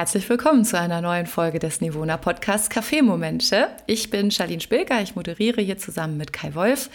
Herzlich 0.00 0.30
willkommen 0.30 0.64
zu 0.64 0.78
einer 0.78 1.02
neuen 1.02 1.26
Folge 1.26 1.58
des 1.58 1.82
Nivona 1.82 2.16
Podcasts 2.16 2.70
Kaffeemomente. 2.70 3.68
Ich 3.86 4.08
bin 4.08 4.30
Charlene 4.30 4.62
Spilker, 4.62 5.02
ich 5.02 5.14
moderiere 5.14 5.60
hier 5.60 5.76
zusammen 5.76 6.16
mit 6.16 6.32
Kai 6.32 6.54
Wolf 6.54 6.88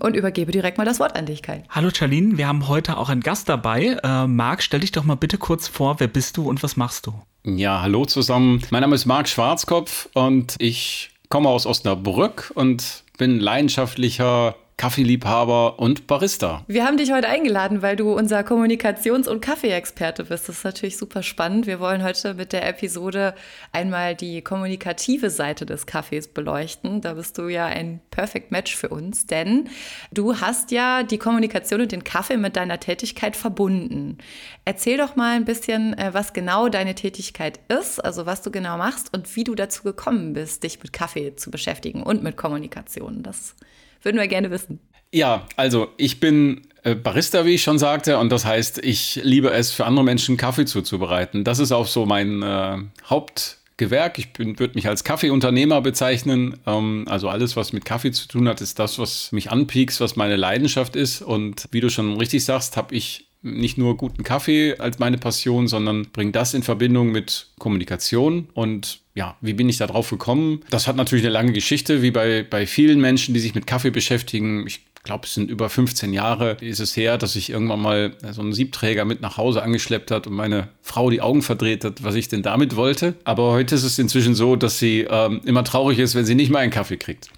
und 0.00 0.16
übergebe 0.16 0.52
direkt 0.52 0.78
mal 0.78 0.86
das 0.86 0.98
Wort 0.98 1.16
an 1.16 1.26
dich, 1.26 1.42
Kai. 1.42 1.64
Hallo 1.68 1.90
Charlene, 1.94 2.38
wir 2.38 2.48
haben 2.48 2.66
heute 2.66 2.96
auch 2.96 3.10
einen 3.10 3.20
Gast 3.20 3.50
dabei. 3.50 3.98
Äh, 4.02 4.26
Marc, 4.26 4.62
stell 4.62 4.80
dich 4.80 4.90
doch 4.90 5.04
mal 5.04 5.16
bitte 5.16 5.36
kurz 5.36 5.68
vor, 5.68 6.00
wer 6.00 6.08
bist 6.08 6.38
du 6.38 6.48
und 6.48 6.62
was 6.62 6.78
machst 6.78 7.06
du? 7.06 7.12
Ja, 7.44 7.82
hallo 7.82 8.06
zusammen. 8.06 8.62
Mein 8.70 8.80
Name 8.80 8.94
ist 8.94 9.04
Marc 9.04 9.28
Schwarzkopf 9.28 10.08
und 10.14 10.56
ich 10.58 11.10
komme 11.28 11.50
aus 11.50 11.66
Osnabrück 11.66 12.52
und 12.54 13.04
bin 13.18 13.38
leidenschaftlicher 13.38 14.54
Kaffeeliebhaber 14.78 15.78
und 15.78 16.06
Barista. 16.06 16.62
Wir 16.66 16.84
haben 16.84 16.98
dich 16.98 17.10
heute 17.10 17.28
eingeladen, 17.28 17.80
weil 17.80 17.96
du 17.96 18.12
unser 18.12 18.40
Kommunikations- 18.40 19.26
und 19.26 19.40
Kaffeeexperte 19.40 20.24
bist. 20.24 20.50
Das 20.50 20.58
ist 20.58 20.64
natürlich 20.64 20.98
super 20.98 21.22
spannend. 21.22 21.66
Wir 21.66 21.80
wollen 21.80 22.04
heute 22.04 22.34
mit 22.34 22.52
der 22.52 22.68
Episode 22.68 23.34
einmal 23.72 24.14
die 24.14 24.42
kommunikative 24.42 25.30
Seite 25.30 25.64
des 25.64 25.86
Kaffees 25.86 26.28
beleuchten. 26.28 27.00
Da 27.00 27.14
bist 27.14 27.38
du 27.38 27.48
ja 27.48 27.64
ein 27.64 28.00
Perfect 28.10 28.52
Match 28.52 28.76
für 28.76 28.90
uns, 28.90 29.24
denn 29.24 29.70
du 30.12 30.42
hast 30.42 30.70
ja 30.70 31.04
die 31.04 31.16
Kommunikation 31.16 31.80
und 31.80 31.90
den 31.90 32.04
Kaffee 32.04 32.36
mit 32.36 32.56
deiner 32.56 32.78
Tätigkeit 32.78 33.34
verbunden. 33.34 34.18
Erzähl 34.66 34.98
doch 34.98 35.16
mal 35.16 35.36
ein 35.36 35.46
bisschen, 35.46 35.96
äh, 35.96 36.12
was 36.12 36.34
genau 36.34 36.68
deine 36.68 36.94
Tätigkeit 36.94 37.60
ist, 37.68 38.04
also 38.04 38.26
was 38.26 38.42
du 38.42 38.50
genau 38.50 38.76
machst 38.76 39.16
und 39.16 39.36
wie 39.36 39.44
du 39.44 39.54
dazu 39.54 39.84
gekommen 39.84 40.34
bist, 40.34 40.64
dich 40.64 40.82
mit 40.82 40.92
Kaffee 40.92 41.34
zu 41.34 41.50
beschäftigen 41.50 42.02
und 42.02 42.22
mit 42.22 42.36
Kommunikation. 42.36 43.22
Das 43.22 43.54
würden 44.02 44.18
wir 44.18 44.28
gerne 44.28 44.50
wissen. 44.50 44.80
Ja, 45.12 45.46
also 45.56 45.88
ich 45.96 46.20
bin 46.20 46.62
äh, 46.82 46.94
Barista, 46.94 47.44
wie 47.44 47.54
ich 47.54 47.62
schon 47.62 47.78
sagte, 47.78 48.18
und 48.18 48.30
das 48.30 48.44
heißt, 48.44 48.78
ich 48.84 49.20
liebe 49.22 49.50
es, 49.50 49.72
für 49.72 49.86
andere 49.86 50.04
Menschen 50.04 50.36
Kaffee 50.36 50.66
zuzubereiten. 50.66 51.42
Das 51.42 51.58
ist 51.58 51.72
auch 51.72 51.86
so 51.86 52.06
mein 52.06 52.42
äh, 52.42 52.78
Hauptgewerk. 53.04 54.18
Ich 54.18 54.28
würde 54.38 54.74
mich 54.74 54.86
als 54.88 55.02
Kaffeeunternehmer 55.02 55.80
bezeichnen. 55.80 56.58
Ähm, 56.66 57.06
also 57.08 57.28
alles, 57.28 57.56
was 57.56 57.72
mit 57.72 57.84
Kaffee 57.84 58.12
zu 58.12 58.28
tun 58.28 58.48
hat, 58.48 58.60
ist 58.60 58.78
das, 58.78 58.98
was 58.98 59.32
mich 59.32 59.50
anpiekst, 59.50 60.00
was 60.00 60.16
meine 60.16 60.36
Leidenschaft 60.36 60.94
ist. 60.96 61.22
Und 61.22 61.66
wie 61.72 61.80
du 61.80 61.90
schon 61.90 62.16
richtig 62.18 62.44
sagst, 62.44 62.76
habe 62.76 62.94
ich 62.94 63.26
nicht 63.42 63.78
nur 63.78 63.96
guten 63.96 64.22
Kaffee 64.22 64.76
als 64.78 64.98
meine 64.98 65.18
Passion, 65.18 65.68
sondern 65.68 66.10
bringe 66.12 66.32
das 66.32 66.54
in 66.54 66.62
Verbindung 66.62 67.10
mit 67.10 67.48
Kommunikation. 67.58 68.48
Und 68.54 69.00
ja, 69.16 69.34
wie 69.40 69.54
bin 69.54 69.68
ich 69.68 69.78
da 69.78 69.86
drauf 69.86 70.10
gekommen? 70.10 70.60
Das 70.68 70.86
hat 70.86 70.94
natürlich 70.94 71.24
eine 71.24 71.32
lange 71.32 71.52
Geschichte, 71.52 72.02
wie 72.02 72.10
bei, 72.10 72.46
bei 72.48 72.66
vielen 72.66 73.00
Menschen, 73.00 73.32
die 73.32 73.40
sich 73.40 73.54
mit 73.54 73.66
Kaffee 73.66 73.90
beschäftigen. 73.90 74.66
Ich 74.66 74.82
glaube, 75.04 75.26
es 75.26 75.32
sind 75.32 75.50
über 75.50 75.70
15 75.70 76.12
Jahre 76.12 76.58
ist 76.60 76.80
es 76.80 76.94
her, 76.96 77.16
dass 77.16 77.34
ich 77.34 77.48
irgendwann 77.48 77.80
mal 77.80 78.14
so 78.32 78.42
einen 78.42 78.52
Siebträger 78.52 79.06
mit 79.06 79.22
nach 79.22 79.38
Hause 79.38 79.62
angeschleppt 79.62 80.10
hat 80.10 80.26
und 80.26 80.34
meine 80.34 80.68
Frau 80.82 81.08
die 81.08 81.22
Augen 81.22 81.40
verdreht 81.40 81.82
hat, 81.82 82.04
was 82.04 82.14
ich 82.14 82.28
denn 82.28 82.42
damit 82.42 82.76
wollte. 82.76 83.14
Aber 83.24 83.52
heute 83.52 83.74
ist 83.74 83.84
es 83.84 83.98
inzwischen 83.98 84.34
so, 84.34 84.54
dass 84.54 84.78
sie 84.78 85.06
ähm, 85.08 85.40
immer 85.46 85.64
traurig 85.64 85.98
ist, 85.98 86.14
wenn 86.14 86.26
sie 86.26 86.34
nicht 86.34 86.50
mal 86.50 86.58
einen 86.58 86.72
Kaffee 86.72 86.98
kriegt. 86.98 87.30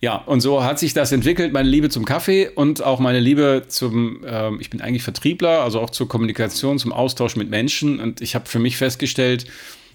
Ja, 0.00 0.14
und 0.14 0.40
so 0.40 0.62
hat 0.62 0.78
sich 0.78 0.94
das 0.94 1.10
entwickelt, 1.10 1.52
meine 1.52 1.68
Liebe 1.68 1.88
zum 1.88 2.04
Kaffee 2.04 2.48
und 2.48 2.84
auch 2.84 3.00
meine 3.00 3.18
Liebe 3.18 3.64
zum, 3.66 4.24
äh, 4.24 4.54
ich 4.60 4.70
bin 4.70 4.80
eigentlich 4.80 5.02
Vertriebler, 5.02 5.62
also 5.62 5.80
auch 5.80 5.90
zur 5.90 6.08
Kommunikation, 6.08 6.78
zum 6.78 6.92
Austausch 6.92 7.34
mit 7.34 7.50
Menschen. 7.50 7.98
Und 7.98 8.20
ich 8.20 8.36
habe 8.36 8.46
für 8.46 8.60
mich 8.60 8.76
festgestellt, 8.76 9.46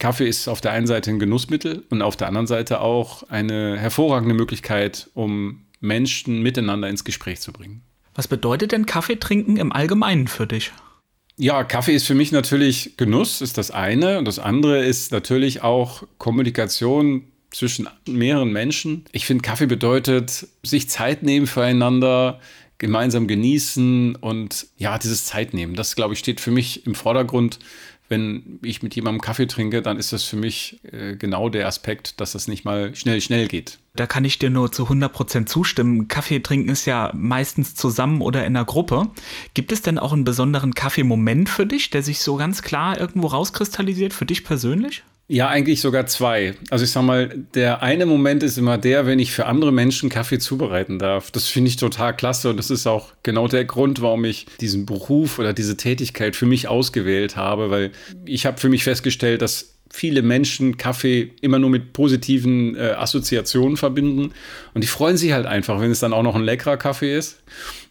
Kaffee 0.04 0.28
ist 0.28 0.50
auf 0.50 0.60
der 0.60 0.74
einen 0.74 0.86
Seite 0.86 1.12
ein 1.12 1.20
Genussmittel 1.20 1.86
und 1.90 2.02
auf 2.02 2.18
der 2.18 2.28
anderen 2.28 2.46
Seite 2.46 2.82
auch 2.82 3.24
eine 3.30 3.80
hervorragende 3.80 4.36
Möglichkeit, 4.36 5.10
um 5.14 5.62
Menschen 5.80 6.42
miteinander 6.42 6.90
ins 6.90 7.06
Gespräch 7.06 7.40
zu 7.40 7.54
bringen. 7.54 7.84
Was 8.14 8.28
bedeutet 8.28 8.74
denn 8.74 8.86
Kaffee 8.86 9.16
trinken 9.16 9.56
im 9.56 9.72
Allgemeinen 9.72 10.28
für 10.28 10.46
dich? 10.46 10.74
Ja, 11.38 11.64
Kaffee 11.64 11.96
ist 11.96 12.06
für 12.06 12.16
mich 12.16 12.34
natürlich 12.34 12.98
Genuss, 12.98 13.40
ist 13.40 13.58
das 13.58 13.72
eine. 13.72 14.20
Und 14.20 14.28
das 14.28 14.40
andere 14.40 14.84
ist 14.84 15.14
natürlich 15.14 15.64
auch 15.64 16.04
Kommunikation 16.18 17.24
zwischen 17.52 17.88
mehreren 18.06 18.52
Menschen. 18.52 19.06
Ich 19.14 19.26
finde, 19.26 19.42
Kaffee 19.42 19.68
bedeutet, 19.68 20.50
sich 20.64 20.90
Zeit 20.90 21.24
nehmen 21.24 21.48
füreinander, 21.48 22.42
gemeinsam 22.78 23.28
genießen 23.28 24.18
und 24.18 24.68
ja, 24.76 24.98
dieses 24.98 25.24
Zeit 25.24 25.54
nehmen. 25.54 25.76
Das, 25.76 25.96
glaube 25.96 26.14
ich, 26.14 26.20
steht 26.20 26.42
für 26.42 26.52
mich 26.52 26.86
im 26.86 26.94
Vordergrund. 26.94 27.60
Wenn 28.14 28.60
ich 28.62 28.84
mit 28.84 28.96
jemandem 28.96 29.22
Kaffee 29.22 29.48
trinke, 29.48 29.82
dann 29.82 29.98
ist 29.98 30.14
das 30.14 30.24
für 30.24 30.36
mich 30.36 30.80
äh, 30.84 31.16
genau 31.16 31.50
der 31.50 31.66
Aspekt, 31.66 32.22
dass 32.22 32.34
das 32.34 32.48
nicht 32.48 32.64
mal 32.64 32.94
schnell, 32.94 33.20
schnell 33.22 33.48
geht. 33.48 33.80
Da 33.96 34.06
kann 34.06 34.24
ich 34.24 34.38
dir 34.38 34.52
nur 34.52 34.72
zu 34.72 34.88
100% 34.88 35.48
zustimmen. 35.48 36.08
Kaffee 36.08 36.40
trinken 36.40 36.70
ist 36.70 36.86
ja 36.86 37.12
meistens 37.16 37.74
zusammen 37.74 38.22
oder 38.22 38.46
in 38.46 38.56
einer 38.56 38.66
Gruppe. 38.66 39.10
Gibt 39.56 39.72
es 39.72 39.82
denn 39.82 39.98
auch 39.98 40.14
einen 40.14 40.26
besonderen 40.26 40.76
Kaffeemoment 40.76 41.50
für 41.50 41.66
dich, 41.66 41.90
der 41.90 42.04
sich 42.04 42.20
so 42.20 42.36
ganz 42.36 42.62
klar 42.62 43.00
irgendwo 43.00 43.26
rauskristallisiert, 43.26 44.14
für 44.14 44.28
dich 44.28 44.44
persönlich? 44.44 45.02
Ja, 45.30 45.48
eigentlich 45.48 45.80
sogar 45.80 46.06
zwei. 46.06 46.54
Also 46.70 46.84
ich 46.84 46.92
sag 46.92 47.04
mal, 47.04 47.30
der 47.56 47.82
eine 47.82 48.06
Moment 48.06 48.44
ist 48.44 48.58
immer 48.58 48.78
der, 48.78 49.06
wenn 49.06 49.20
ich 49.20 49.32
für 49.32 49.46
andere 49.46 49.72
Menschen 49.72 50.10
Kaffee 50.10 50.38
zubereiten 50.38 51.00
darf. 51.00 51.32
Das 51.32 51.48
finde 51.48 51.70
ich 51.70 51.78
total 51.78 52.14
klasse 52.14 52.50
und 52.50 52.58
das 52.58 52.70
ist 52.70 52.88
auch 52.88 53.14
genau 53.24 53.48
der 53.48 53.64
Grund, 53.64 54.02
warum 54.02 54.26
ich 54.26 54.46
diesen 54.60 54.86
Beruf 54.86 55.40
oder 55.40 55.54
diese 55.54 55.78
Tätigkeit 55.78 56.36
für 56.36 56.46
mich 56.46 56.68
ausgewählt 56.68 57.38
habe, 57.38 57.72
weil 57.72 57.92
ich 58.26 58.46
habe 58.46 58.60
für 58.60 58.68
mich 58.68 58.84
festgestellt, 58.84 59.42
dass 59.42 59.74
viele 59.90 60.24
Menschen 60.24 60.76
Kaffee 60.76 61.32
immer 61.40 61.60
nur 61.60 61.70
mit 61.70 61.94
positiven 61.94 62.76
äh, 62.76 62.92
Assoziationen 62.98 63.78
verbinden 63.78 64.34
und 64.74 64.84
die 64.84 64.88
freuen 64.88 65.18
sich 65.18 65.32
halt 65.32 65.46
einfach, 65.46 65.80
wenn 65.80 65.92
es 65.92 66.00
dann 66.00 66.14
auch 66.14 66.24
noch 66.24 66.36
ein 66.36 66.44
leckerer 66.44 66.78
Kaffee 66.78 67.16
ist. 67.16 67.44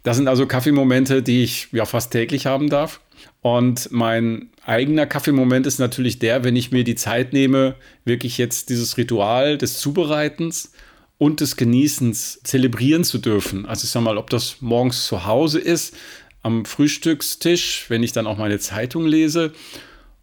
Das 0.03 0.17
sind 0.17 0.29
also 0.29 0.47
Kaffeemomente, 0.47 1.23
die 1.23 1.45
ich 1.45 1.69
ja 1.73 1.87
fast 1.87 2.13
täglich 2.13 2.45
haben 2.45 2.69
darf. 2.69 3.01
Und 3.43 3.91
mein 3.91 4.51
eigener 4.65 5.05
Kaffeemoment 5.05 5.67
ist 5.67 5.81
natürlich 5.81 6.21
der, 6.21 6.45
wenn 6.45 6.55
ich 6.55 6.71
mir 6.71 6.85
die 6.85 6.95
Zeit 6.95 7.33
nehme, 7.33 7.75
wirklich 8.05 8.39
jetzt 8.39 8.71
dieses 8.71 8.97
Ritual 8.97 9.59
des 9.59 9.79
Zubereitens 9.81 10.73
und 11.19 11.41
des 11.41 11.57
Genießens 11.57 12.41
zelebrieren 12.45 13.03
zu 13.03 13.19
dürfen. 13.19 13.67
Also 13.67 13.85
ich 13.85 13.91
sag 13.91 14.03
mal, 14.03 14.17
ob 14.17 14.31
das 14.31 14.57
morgens 14.61 15.07
zu 15.07 15.27
Hause 15.27 15.59
ist, 15.59 15.95
am 16.43 16.65
Frühstückstisch, 16.65 17.87
wenn 17.89 18.03
ich 18.03 18.13
dann 18.13 18.27
auch 18.27 18.39
meine 18.39 18.59
Zeitung 18.59 19.07
lese, 19.07 19.53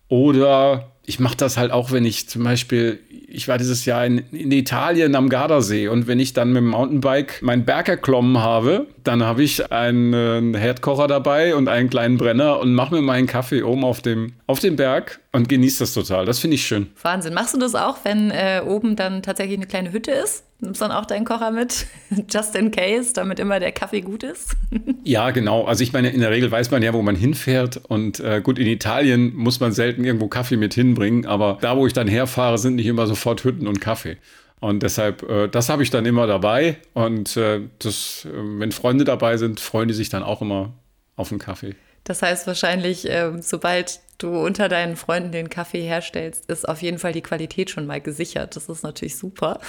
oder 0.07 0.91
ich 1.05 1.19
mache 1.19 1.37
das 1.37 1.57
halt 1.57 1.71
auch, 1.71 1.91
wenn 1.91 2.05
ich 2.05 2.27
zum 2.29 2.43
Beispiel, 2.43 2.99
ich 3.27 3.47
war 3.47 3.57
dieses 3.57 3.85
Jahr 3.85 4.05
in, 4.05 4.19
in, 4.31 4.51
Italien 4.51 5.15
am 5.15 5.29
Gardasee 5.29 5.87
und 5.87 6.07
wenn 6.07 6.19
ich 6.19 6.33
dann 6.33 6.49
mit 6.49 6.57
dem 6.57 6.69
Mountainbike 6.69 7.41
meinen 7.41 7.65
Berg 7.65 7.89
erklommen 7.89 8.39
habe, 8.39 8.87
dann 9.03 9.23
habe 9.23 9.43
ich 9.43 9.71
einen 9.71 10.53
Herdkocher 10.53 11.07
dabei 11.07 11.55
und 11.55 11.67
einen 11.67 11.89
kleinen 11.89 12.17
Brenner 12.17 12.59
und 12.59 12.73
mache 12.73 12.95
mir 12.95 13.01
meinen 13.01 13.27
Kaffee 13.27 13.63
oben 13.63 13.83
auf 13.83 14.01
dem, 14.01 14.33
auf 14.47 14.59
dem 14.59 14.75
Berg 14.75 15.19
und 15.31 15.49
genieße 15.49 15.79
das 15.79 15.93
total. 15.93 16.25
Das 16.25 16.39
finde 16.39 16.55
ich 16.55 16.65
schön. 16.65 16.87
Wahnsinn. 17.01 17.33
Machst 17.33 17.53
du 17.53 17.59
das 17.59 17.75
auch, 17.75 17.97
wenn 18.03 18.31
äh, 18.31 18.61
oben 18.65 18.95
dann 18.95 19.21
tatsächlich 19.21 19.57
eine 19.57 19.67
kleine 19.67 19.91
Hütte 19.91 20.11
ist? 20.11 20.43
Nimmst 20.61 20.81
du 20.81 20.85
dann 20.85 20.95
auch 20.95 21.05
deinen 21.05 21.23
Kocher 21.23 21.51
mit, 21.51 21.87
just 22.29 22.55
in 22.55 22.71
case, 22.71 23.13
damit 23.13 23.39
immer 23.39 23.59
der 23.59 23.71
Kaffee 23.71 24.01
gut 24.01 24.23
ist? 24.23 24.57
ja, 25.03 25.31
genau. 25.31 25.63
Also 25.63 25.83
ich 25.83 25.93
meine, 25.93 26.09
in 26.09 26.19
der 26.19 26.31
Regel 26.31 26.51
weiß 26.51 26.71
man 26.71 26.83
ja, 26.83 26.93
wo 26.93 27.01
man 27.01 27.15
hinfährt. 27.15 27.81
Und 27.87 28.19
äh, 28.19 28.41
gut, 28.41 28.59
in 28.59 28.67
Italien 28.67 29.33
muss 29.35 29.59
man 29.59 29.71
selten 29.71 30.03
irgendwo 30.03 30.27
Kaffee 30.27 30.57
mit 30.57 30.73
hinbringen. 30.73 31.25
Aber 31.25 31.57
da, 31.61 31.77
wo 31.77 31.87
ich 31.87 31.93
dann 31.93 32.07
herfahre, 32.07 32.57
sind 32.57 32.75
nicht 32.75 32.87
immer 32.87 33.07
sofort 33.07 33.43
Hütten 33.43 33.67
und 33.67 33.79
Kaffee. 33.79 34.17
Und 34.59 34.83
deshalb, 34.83 35.23
äh, 35.29 35.47
das 35.47 35.69
habe 35.69 35.83
ich 35.83 35.89
dann 35.89 36.05
immer 36.05 36.27
dabei. 36.27 36.77
Und 36.93 37.37
äh, 37.37 37.61
das, 37.79 38.25
äh, 38.25 38.29
wenn 38.33 38.71
Freunde 38.71 39.05
dabei 39.05 39.37
sind, 39.37 39.59
freuen 39.59 39.87
die 39.87 39.93
sich 39.93 40.09
dann 40.09 40.23
auch 40.23 40.41
immer 40.41 40.73
auf 41.15 41.31
einen 41.31 41.39
Kaffee. 41.39 41.75
Das 42.03 42.21
heißt 42.21 42.47
wahrscheinlich, 42.47 43.05
ähm, 43.09 43.41
sobald 43.41 43.99
du 44.17 44.37
unter 44.37 44.67
deinen 44.67 44.95
Freunden 44.95 45.31
den 45.31 45.49
Kaffee 45.49 45.81
herstellst, 45.81 46.49
ist 46.49 46.67
auf 46.67 46.81
jeden 46.81 46.99
Fall 46.99 47.13
die 47.13 47.21
Qualität 47.21 47.69
schon 47.69 47.85
mal 47.85 48.01
gesichert. 48.01 48.55
Das 48.55 48.67
ist 48.67 48.83
natürlich 48.83 49.17
super. 49.17 49.59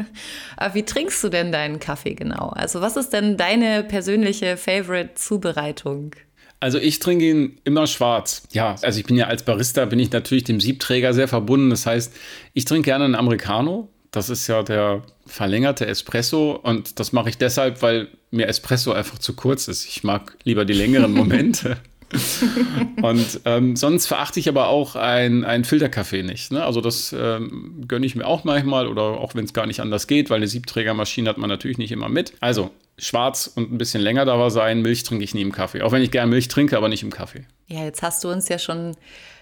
Aber 0.56 0.74
wie 0.74 0.84
trinkst 0.84 1.22
du 1.22 1.28
denn 1.28 1.52
deinen 1.52 1.78
Kaffee 1.78 2.14
genau? 2.14 2.48
Also 2.50 2.80
was 2.80 2.96
ist 2.96 3.12
denn 3.12 3.36
deine 3.36 3.84
persönliche 3.84 4.56
Favorite-Zubereitung? 4.56 6.14
Also 6.60 6.78
ich 6.78 6.98
trinke 6.98 7.28
ihn 7.28 7.60
immer 7.64 7.86
schwarz. 7.86 8.42
Ja, 8.52 8.76
also 8.82 8.98
ich 8.98 9.06
bin 9.06 9.16
ja 9.16 9.26
als 9.26 9.42
Barista, 9.42 9.84
bin 9.84 9.98
ich 9.98 10.10
natürlich 10.10 10.44
dem 10.44 10.60
Siebträger 10.60 11.14
sehr 11.14 11.28
verbunden. 11.28 11.70
Das 11.70 11.86
heißt, 11.86 12.14
ich 12.54 12.64
trinke 12.64 12.86
gerne 12.86 13.04
einen 13.04 13.14
Americano. 13.14 13.88
Das 14.10 14.30
ist 14.30 14.46
ja 14.46 14.62
der 14.62 15.02
verlängerte 15.26 15.86
Espresso 15.86 16.52
und 16.62 16.98
das 16.98 17.12
mache 17.12 17.28
ich 17.28 17.38
deshalb, 17.38 17.82
weil 17.82 18.08
mir 18.30 18.48
Espresso 18.48 18.92
einfach 18.92 19.18
zu 19.18 19.34
kurz 19.34 19.68
ist. 19.68 19.86
Ich 19.86 20.02
mag 20.04 20.36
lieber 20.44 20.64
die 20.64 20.72
längeren 20.72 21.12
Momente. 21.12 21.76
und 23.02 23.40
ähm, 23.44 23.76
sonst 23.76 24.06
verachte 24.06 24.40
ich 24.40 24.48
aber 24.48 24.68
auch 24.68 24.96
ein, 24.96 25.44
ein 25.44 25.64
Filterkaffee 25.64 26.22
nicht. 26.22 26.52
Ne? 26.52 26.64
Also 26.64 26.80
das 26.80 27.14
ähm, 27.16 27.84
gönne 27.86 28.06
ich 28.06 28.14
mir 28.14 28.26
auch 28.26 28.44
manchmal 28.44 28.86
oder 28.86 29.02
auch 29.02 29.34
wenn 29.34 29.44
es 29.44 29.52
gar 29.52 29.66
nicht 29.66 29.80
anders 29.80 30.06
geht, 30.06 30.30
weil 30.30 30.38
eine 30.38 30.48
Siebträgermaschine 30.48 31.28
hat 31.28 31.36
man 31.36 31.50
natürlich 31.50 31.76
nicht 31.76 31.92
immer 31.92 32.08
mit. 32.08 32.32
Also 32.40 32.70
schwarz 32.96 33.50
und 33.54 33.72
ein 33.72 33.78
bisschen 33.78 34.00
länger 34.00 34.24
dabei 34.24 34.48
sein. 34.48 34.80
Milch 34.80 35.02
trinke 35.02 35.24
ich 35.24 35.34
nie 35.34 35.42
im 35.42 35.52
Kaffee. 35.52 35.82
Auch 35.82 35.92
wenn 35.92 36.02
ich 36.02 36.10
gerne 36.10 36.30
Milch 36.30 36.48
trinke, 36.48 36.76
aber 36.76 36.88
nicht 36.88 37.02
im 37.02 37.10
Kaffee. 37.10 37.44
Ja, 37.66 37.84
jetzt 37.84 38.02
hast 38.02 38.24
du 38.24 38.30
uns 38.30 38.48
ja 38.48 38.58
schon 38.58 38.96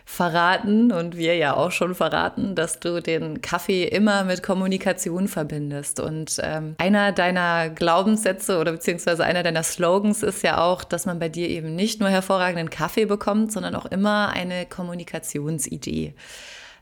verraten 0.08 0.92
und 0.92 1.16
wir 1.16 1.34
ja 1.36 1.54
auch 1.54 1.72
schon 1.72 1.94
verraten, 1.94 2.54
dass 2.54 2.78
du 2.78 3.02
den 3.02 3.42
Kaffee 3.42 3.84
immer 3.84 4.22
mit 4.22 4.42
Kommunikation 4.42 5.26
verbindest. 5.26 5.98
Und 5.98 6.40
ähm, 6.42 6.76
einer 6.78 7.10
deiner 7.10 7.68
Glaubenssätze 7.68 8.58
oder 8.58 8.70
beziehungsweise 8.72 9.24
einer 9.24 9.42
deiner 9.42 9.64
Slogans 9.64 10.22
ist 10.22 10.42
ja 10.44 10.58
auch, 10.58 10.84
dass 10.84 11.06
man 11.06 11.18
bei 11.18 11.28
dir 11.28 11.48
eben 11.50 11.74
nicht 11.74 11.98
nur 11.98 12.08
hervorragenden 12.08 12.70
Kaffee 12.70 13.04
bekommt, 13.04 13.50
sondern 13.50 13.74
auch 13.74 13.84
immer 13.86 14.30
eine 14.30 14.64
Kommunikationsidee. 14.64 16.14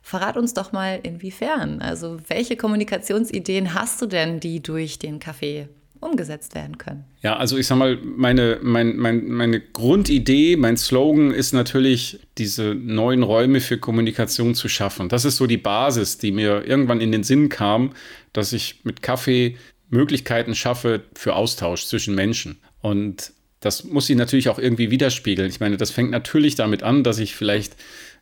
Verrat 0.03 0.37
uns 0.37 0.53
doch 0.53 0.73
mal, 0.73 1.01
inwiefern. 1.03 1.81
Also, 1.81 2.19
welche 2.29 2.59
Kommunikationsideen 2.59 3.73
hast 3.73 4.03
du 4.03 4.07
denn, 4.07 4.39
die 4.39 4.63
durch 4.63 4.99
den 4.99 5.19
Kaffee 5.19 5.69
umgesetzt 6.05 6.55
werden 6.55 6.79
können? 6.79 7.05
Ja, 7.23 7.37
also 7.37 7.57
ich 7.57 7.67
sag 7.67 7.79
mal, 7.79 7.99
meine, 8.03 8.59
mein, 8.63 8.97
mein, 8.97 9.29
meine 9.29 9.61
Grundidee, 9.61 10.57
mein 10.57 10.77
Slogan 10.77 11.31
ist 11.31 11.53
natürlich, 11.53 12.21
diese 12.39 12.75
neuen 12.75 13.23
Räume 13.23 13.61
für 13.61 13.79
Kommunikation 13.79 14.55
zu 14.55 14.69
schaffen. 14.69 15.09
Das 15.09 15.25
ist 15.25 15.37
so 15.37 15.47
die 15.47 15.57
Basis, 15.57 16.19
die 16.19 16.33
mir 16.33 16.65
irgendwann 16.67 17.01
in 17.01 17.13
den 17.13 17.23
Sinn 17.23 17.49
kam, 17.49 17.93
dass 18.33 18.53
ich 18.53 18.81
mit 18.85 19.03
Kaffee 19.03 19.57
Möglichkeiten 19.91 20.55
schaffe 20.55 21.03
für 21.15 21.35
Austausch 21.35 21.87
zwischen 21.87 22.15
Menschen. 22.15 22.59
Und 22.81 23.33
das 23.61 23.85
muss 23.85 24.07
sich 24.07 24.17
natürlich 24.17 24.49
auch 24.49 24.59
irgendwie 24.59 24.91
widerspiegeln. 24.91 25.49
Ich 25.49 25.61
meine, 25.61 25.77
das 25.77 25.91
fängt 25.91 26.11
natürlich 26.11 26.55
damit 26.55 26.83
an, 26.83 27.03
dass 27.03 27.19
ich 27.19 27.35
vielleicht 27.35 27.77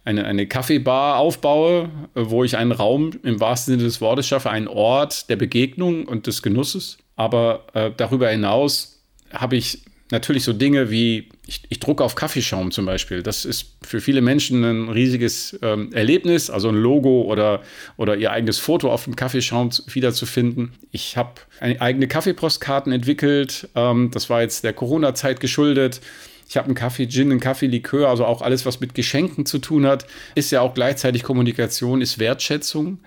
eine, 0.05 0.25
eine 0.25 0.47
Kaffeebar 0.47 1.19
aufbaue, 1.19 1.91
wo 2.15 2.45
ich 2.45 2.57
einen 2.57 2.73
Raum 2.73 3.13
im 3.23 3.41
wahrsten 3.41 3.73
Sinne 3.73 3.85
des 3.85 4.01
Wortes 4.01 4.27
schaffe, 4.27 4.51
einen 4.51 4.69
Ort 4.69 5.31
der 5.31 5.37
Begegnung 5.37 6.07
und 6.07 6.27
des 6.27 6.43
Genusses. 6.43 6.99
Aber 7.23 7.67
äh, 7.73 7.93
darüber 7.97 8.29
hinaus 8.31 9.01
habe 9.33 9.55
ich 9.55 9.85
natürlich 10.11 10.43
so 10.43 10.53
Dinge 10.53 10.91
wie, 10.91 11.29
ich, 11.47 11.63
ich, 11.69 11.79
drucke 11.79 12.03
auf 12.03 12.17
Kaffeeschaum 12.17 12.73
zum 12.73 12.85
Beispiel. 12.85 13.23
Das 13.23 13.45
ist 13.45 13.77
für 13.81 14.01
viele 14.01 14.23
Menschen 14.23 14.65
ein 14.65 14.89
riesiges 14.89 15.57
ähm, 15.63 15.93
Erlebnis, 15.93 16.51
also 16.51 16.71
ein 16.71 16.75
Logo 16.75 17.23
oder, 17.23 17.63
oder 17.97 18.17
ihr 18.17 18.33
eigenes 18.33 18.59
Foto 18.59 18.91
auf 18.93 19.05
dem 19.05 19.15
Kaffeeschaum 19.15 19.71
wiederzufinden. 19.87 20.73
Ich 20.91 21.17
habe 21.17 21.35
eigene 21.61 22.09
Kaffeepostkarten 22.09 22.91
entwickelt. 22.91 23.69
Ähm, 23.77 24.11
das 24.13 24.29
war 24.29 24.43
jetzt 24.43 24.65
der 24.65 24.73
Corona-Zeit 24.73 25.39
geschuldet. 25.39 26.01
Ich 26.49 26.57
habe 26.57 26.67
einen 26.67 26.75
Kaffee 26.75 27.07
Gin, 27.07 27.31
einen 27.31 27.41
Kaffee 27.41 27.69
Likör, 27.69 28.09
also 28.09 28.27
auch 28.27 28.43
alles, 28.43 28.67
was 28.67 28.81
mit 28.81 28.97
Geschenken 28.97 29.47
zu 29.47 29.59
tun 29.59 29.87
hat, 29.87 30.07
ist 30.35 30.51
ja 30.51 30.61
auch 30.61 30.75
gleichzeitig 30.75 31.23
Kommunikation, 31.23 32.03
ist 32.03 32.19
Wertschätzung. 32.19 32.99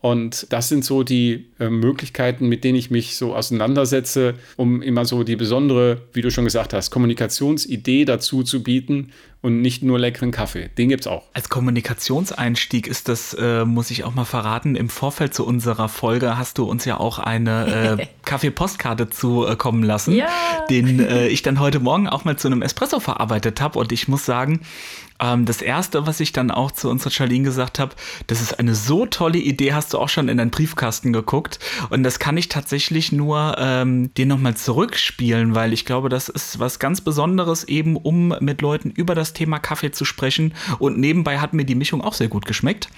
Und 0.00 0.46
das 0.50 0.68
sind 0.68 0.82
so 0.84 1.02
die 1.02 1.46
äh, 1.58 1.68
Möglichkeiten, 1.68 2.48
mit 2.48 2.64
denen 2.64 2.78
ich 2.78 2.90
mich 2.90 3.16
so 3.16 3.34
auseinandersetze, 3.34 4.34
um 4.56 4.80
immer 4.80 5.04
so 5.04 5.24
die 5.24 5.36
besondere, 5.36 6.00
wie 6.14 6.22
du 6.22 6.30
schon 6.30 6.44
gesagt 6.44 6.72
hast, 6.72 6.90
Kommunikationsidee 6.90 8.06
dazu 8.06 8.42
zu 8.42 8.62
bieten 8.62 9.12
und 9.42 9.60
nicht 9.60 9.82
nur 9.82 9.98
leckeren 9.98 10.30
Kaffee. 10.30 10.70
Den 10.78 10.88
gibt 10.88 11.02
es 11.02 11.06
auch. 11.06 11.24
Als 11.34 11.50
Kommunikationseinstieg 11.50 12.86
ist 12.86 13.08
das, 13.08 13.34
äh, 13.34 13.66
muss 13.66 13.90
ich 13.90 14.04
auch 14.04 14.14
mal 14.14 14.24
verraten, 14.24 14.74
im 14.74 14.88
Vorfeld 14.88 15.34
zu 15.34 15.46
unserer 15.46 15.88
Folge 15.88 16.38
hast 16.38 16.56
du 16.56 16.64
uns 16.64 16.86
ja 16.86 16.98
auch 16.98 17.18
eine 17.18 17.98
äh, 18.00 18.06
Kaffee-Postkarte 18.24 19.10
zukommen 19.10 19.82
lassen, 19.82 20.14
ja. 20.14 20.28
den 20.70 21.00
äh, 21.00 21.28
ich 21.28 21.42
dann 21.42 21.60
heute 21.60 21.80
Morgen 21.80 22.08
auch 22.08 22.24
mal 22.24 22.36
zu 22.36 22.48
einem 22.48 22.62
Espresso 22.62 23.00
verarbeitet 23.00 23.60
habe. 23.60 23.78
Und 23.78 23.92
ich 23.92 24.08
muss 24.08 24.24
sagen, 24.24 24.60
ähm, 25.20 25.44
das 25.44 25.62
erste, 25.62 26.06
was 26.06 26.20
ich 26.20 26.32
dann 26.32 26.50
auch 26.50 26.70
zu 26.70 26.88
unserer 26.88 27.10
Charlene 27.10 27.44
gesagt 27.44 27.78
habe, 27.78 27.94
das 28.26 28.40
ist 28.40 28.58
eine 28.58 28.74
so 28.74 29.06
tolle 29.06 29.38
Idee, 29.38 29.72
hast 29.72 29.92
du 29.92 29.98
auch 29.98 30.08
schon 30.08 30.28
in 30.28 30.38
deinen 30.38 30.50
Briefkasten 30.50 31.12
geguckt. 31.12 31.58
Und 31.90 32.02
das 32.02 32.18
kann 32.18 32.36
ich 32.36 32.48
tatsächlich 32.48 33.12
nur 33.12 33.56
ähm, 33.58 34.12
dir 34.14 34.26
nochmal 34.26 34.56
zurückspielen, 34.56 35.54
weil 35.54 35.72
ich 35.72 35.84
glaube, 35.84 36.08
das 36.08 36.28
ist 36.28 36.58
was 36.58 36.78
ganz 36.78 37.00
Besonderes, 37.00 37.64
eben 37.64 37.96
um 37.96 38.34
mit 38.40 38.62
Leuten 38.62 38.90
über 38.90 39.14
das 39.14 39.32
Thema 39.32 39.58
Kaffee 39.58 39.90
zu 39.90 40.04
sprechen. 40.04 40.54
Und 40.78 40.98
nebenbei 40.98 41.38
hat 41.38 41.52
mir 41.52 41.64
die 41.64 41.74
Mischung 41.74 42.00
auch 42.00 42.14
sehr 42.14 42.28
gut 42.28 42.46
geschmeckt, 42.46 42.88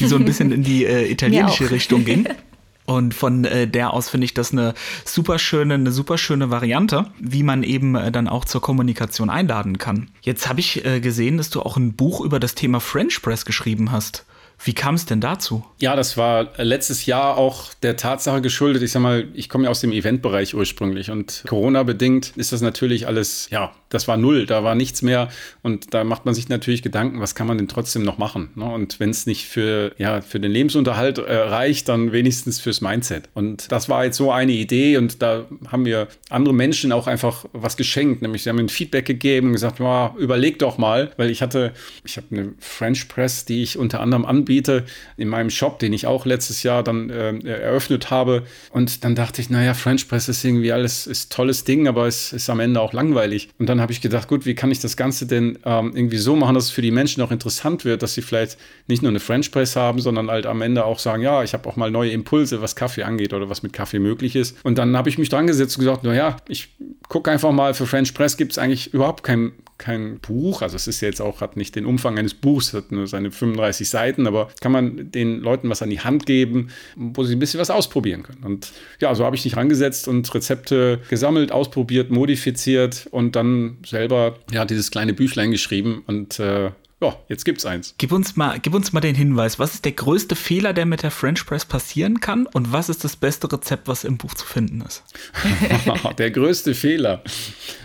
die 0.00 0.06
so 0.06 0.16
ein 0.16 0.24
bisschen 0.24 0.52
in 0.52 0.62
die 0.62 0.84
äh, 0.84 1.10
italienische 1.10 1.70
Richtung 1.70 2.04
ging. 2.04 2.26
Und 2.92 3.14
von 3.14 3.44
äh, 3.44 3.66
der 3.66 3.92
aus 3.92 4.08
finde 4.10 4.24
ich 4.26 4.34
das 4.34 4.52
eine 4.52 4.74
super 5.04 5.38
schöne, 5.38 5.74
eine 5.74 5.92
super 5.92 6.18
schöne 6.18 6.50
Variante, 6.50 7.06
wie 7.18 7.42
man 7.42 7.62
eben 7.62 7.94
äh, 7.94 8.12
dann 8.12 8.28
auch 8.28 8.44
zur 8.44 8.60
Kommunikation 8.60 9.30
einladen 9.30 9.78
kann. 9.78 10.10
Jetzt 10.20 10.48
habe 10.48 10.60
ich 10.60 10.84
äh, 10.84 11.00
gesehen, 11.00 11.38
dass 11.38 11.50
du 11.50 11.62
auch 11.62 11.76
ein 11.76 11.94
Buch 11.94 12.20
über 12.20 12.38
das 12.38 12.54
Thema 12.54 12.80
French 12.80 13.22
Press 13.22 13.44
geschrieben 13.44 13.92
hast. 13.92 14.24
Wie 14.64 14.74
kam 14.74 14.94
es 14.94 15.06
denn 15.06 15.20
dazu? 15.20 15.64
Ja, 15.80 15.96
das 15.96 16.16
war 16.16 16.50
letztes 16.58 17.06
Jahr 17.06 17.36
auch 17.36 17.74
der 17.82 17.96
Tatsache 17.96 18.40
geschuldet. 18.40 18.82
Ich 18.82 18.92
sag 18.92 19.00
mal, 19.00 19.26
ich 19.34 19.48
komme 19.48 19.64
ja 19.64 19.70
aus 19.70 19.80
dem 19.80 19.90
Eventbereich 19.90 20.54
ursprünglich 20.54 21.10
und 21.10 21.42
Corona-bedingt 21.48 22.34
ist 22.36 22.52
das 22.52 22.60
natürlich 22.60 23.08
alles, 23.08 23.48
ja, 23.50 23.72
das 23.92 24.08
war 24.08 24.16
null, 24.16 24.46
da 24.46 24.64
war 24.64 24.74
nichts 24.74 25.02
mehr 25.02 25.28
und 25.62 25.94
da 25.94 26.04
macht 26.04 26.24
man 26.24 26.34
sich 26.34 26.48
natürlich 26.48 26.82
Gedanken, 26.82 27.20
was 27.20 27.34
kann 27.34 27.46
man 27.46 27.58
denn 27.58 27.68
trotzdem 27.68 28.02
noch 28.02 28.18
machen? 28.18 28.50
Ne? 28.54 28.64
Und 28.64 29.00
wenn 29.00 29.10
es 29.10 29.26
nicht 29.26 29.46
für, 29.46 29.92
ja, 29.98 30.20
für 30.20 30.40
den 30.40 30.52
Lebensunterhalt 30.52 31.18
äh, 31.18 31.34
reicht, 31.34 31.88
dann 31.88 32.12
wenigstens 32.12 32.60
fürs 32.60 32.80
Mindset. 32.80 33.28
Und 33.34 33.70
das 33.70 33.88
war 33.88 34.04
jetzt 34.04 34.16
so 34.16 34.32
eine 34.32 34.52
Idee 34.52 34.96
und 34.96 35.22
da 35.22 35.46
haben 35.70 35.84
wir 35.84 36.08
andere 36.30 36.54
Menschen 36.54 36.92
auch 36.92 37.06
einfach 37.06 37.44
was 37.52 37.76
geschenkt, 37.76 38.22
nämlich 38.22 38.42
sie 38.42 38.48
haben 38.48 38.56
mir 38.56 38.64
ein 38.64 38.68
Feedback 38.68 39.06
gegeben 39.06 39.48
und 39.48 39.52
gesagt, 39.54 39.80
oh, 39.80 40.10
überleg 40.18 40.58
doch 40.58 40.78
mal, 40.78 41.12
weil 41.16 41.30
ich 41.30 41.42
hatte, 41.42 41.72
ich 42.04 42.16
habe 42.16 42.26
eine 42.30 42.52
French 42.58 43.08
Press, 43.08 43.44
die 43.44 43.62
ich 43.62 43.78
unter 43.78 44.00
anderem 44.00 44.24
anbiete 44.24 44.52
anbiete 44.52 44.84
in 45.16 45.28
meinem 45.28 45.50
Shop, 45.50 45.78
den 45.78 45.92
ich 45.92 46.06
auch 46.06 46.26
letztes 46.26 46.62
Jahr 46.62 46.82
dann 46.82 47.10
äh, 47.10 47.38
eröffnet 47.40 48.10
habe. 48.10 48.42
Und 48.70 49.04
dann 49.04 49.14
dachte 49.14 49.40
ich, 49.40 49.50
naja, 49.50 49.74
French 49.74 50.08
Press 50.08 50.28
ist 50.28 50.44
irgendwie 50.44 50.72
alles 50.72 51.06
ist 51.06 51.32
tolles 51.32 51.64
Ding, 51.64 51.88
aber 51.88 52.06
es 52.06 52.32
ist 52.32 52.50
am 52.50 52.60
Ende 52.60 52.80
auch 52.80 52.92
langweilig. 52.92 53.48
Und 53.58 53.68
dann 53.68 53.80
habe 53.82 53.92
ich 53.92 54.00
gedacht, 54.00 54.28
gut, 54.28 54.46
wie 54.46 54.54
kann 54.54 54.70
ich 54.70 54.80
das 54.80 54.96
Ganze 54.96 55.26
denn 55.26 55.58
ähm, 55.64 55.92
irgendwie 55.94 56.16
so 56.16 56.36
machen, 56.36 56.54
dass 56.54 56.64
es 56.64 56.70
für 56.70 56.82
die 56.82 56.90
Menschen 56.90 57.22
auch 57.22 57.30
interessant 57.30 57.84
wird, 57.84 58.02
dass 58.02 58.14
sie 58.14 58.22
vielleicht 58.22 58.56
nicht 58.86 59.02
nur 59.02 59.10
eine 59.10 59.20
French 59.20 59.50
Press 59.50 59.76
haben, 59.76 60.00
sondern 60.00 60.30
halt 60.30 60.46
am 60.46 60.62
Ende 60.62 60.84
auch 60.84 60.98
sagen, 60.98 61.22
ja, 61.22 61.42
ich 61.42 61.52
habe 61.52 61.68
auch 61.68 61.76
mal 61.76 61.90
neue 61.90 62.10
Impulse, 62.10 62.62
was 62.62 62.76
Kaffee 62.76 63.02
angeht 63.02 63.34
oder 63.34 63.50
was 63.50 63.62
mit 63.62 63.72
Kaffee 63.72 63.98
möglich 63.98 64.36
ist. 64.36 64.56
Und 64.64 64.78
dann 64.78 64.96
habe 64.96 65.08
ich 65.08 65.18
mich 65.18 65.28
dran 65.28 65.46
gesetzt 65.46 65.76
und 65.76 65.84
gesagt, 65.84 66.04
naja, 66.04 66.36
ich 66.48 66.68
gucke 67.08 67.30
einfach 67.30 67.52
mal, 67.52 67.74
für 67.74 67.86
French 67.86 68.14
Press 68.14 68.36
gibt 68.36 68.52
es 68.52 68.58
eigentlich 68.58 68.94
überhaupt 68.94 69.22
kein, 69.24 69.52
kein 69.82 70.20
Buch. 70.20 70.62
Also 70.62 70.76
es 70.76 70.86
ist 70.86 71.00
jetzt 71.00 71.20
auch, 71.20 71.40
hat 71.40 71.56
nicht 71.56 71.74
den 71.74 71.84
Umfang 71.84 72.18
eines 72.18 72.34
Buchs, 72.34 72.72
hat 72.72 72.92
nur 72.92 73.06
seine 73.08 73.30
35 73.32 73.88
Seiten, 73.88 74.26
aber 74.26 74.48
kann 74.60 74.72
man 74.72 75.10
den 75.10 75.40
Leuten 75.40 75.68
was 75.68 75.82
an 75.82 75.90
die 75.90 76.00
Hand 76.00 76.24
geben, 76.24 76.68
wo 76.94 77.24
sie 77.24 77.34
ein 77.34 77.40
bisschen 77.40 77.60
was 77.60 77.70
ausprobieren 77.70 78.22
können. 78.22 78.44
Und 78.44 78.72
ja, 79.00 79.14
so 79.14 79.24
habe 79.24 79.34
ich 79.34 79.44
mich 79.44 79.56
rangesetzt 79.56 80.06
und 80.06 80.32
Rezepte 80.32 81.00
gesammelt, 81.10 81.50
ausprobiert, 81.50 82.10
modifiziert 82.10 83.08
und 83.10 83.34
dann 83.34 83.78
selber 83.84 84.36
ja 84.52 84.64
dieses 84.64 84.90
kleine 84.90 85.14
Büchlein 85.14 85.50
geschrieben 85.50 86.04
und 86.06 86.38
äh, 86.38 86.70
ja, 87.02 87.16
jetzt 87.28 87.44
gibt's 87.44 87.66
eins. 87.66 87.96
Gib 87.98 88.12
uns 88.12 88.36
mal, 88.36 88.60
gib 88.60 88.74
uns 88.74 88.92
mal 88.92 89.00
den 89.00 89.16
Hinweis. 89.16 89.58
Was 89.58 89.74
ist 89.74 89.84
der 89.84 89.90
größte 89.90 90.36
Fehler, 90.36 90.72
der 90.72 90.86
mit 90.86 91.02
der 91.02 91.10
French 91.10 91.44
Press 91.44 91.64
passieren 91.64 92.20
kann? 92.20 92.46
Und 92.46 92.70
was 92.72 92.88
ist 92.88 93.02
das 93.02 93.16
beste 93.16 93.52
Rezept, 93.52 93.88
was 93.88 94.04
im 94.04 94.18
Buch 94.18 94.34
zu 94.34 94.46
finden 94.46 94.82
ist? 94.82 95.02
der 96.18 96.30
größte 96.30 96.76
Fehler. 96.76 97.24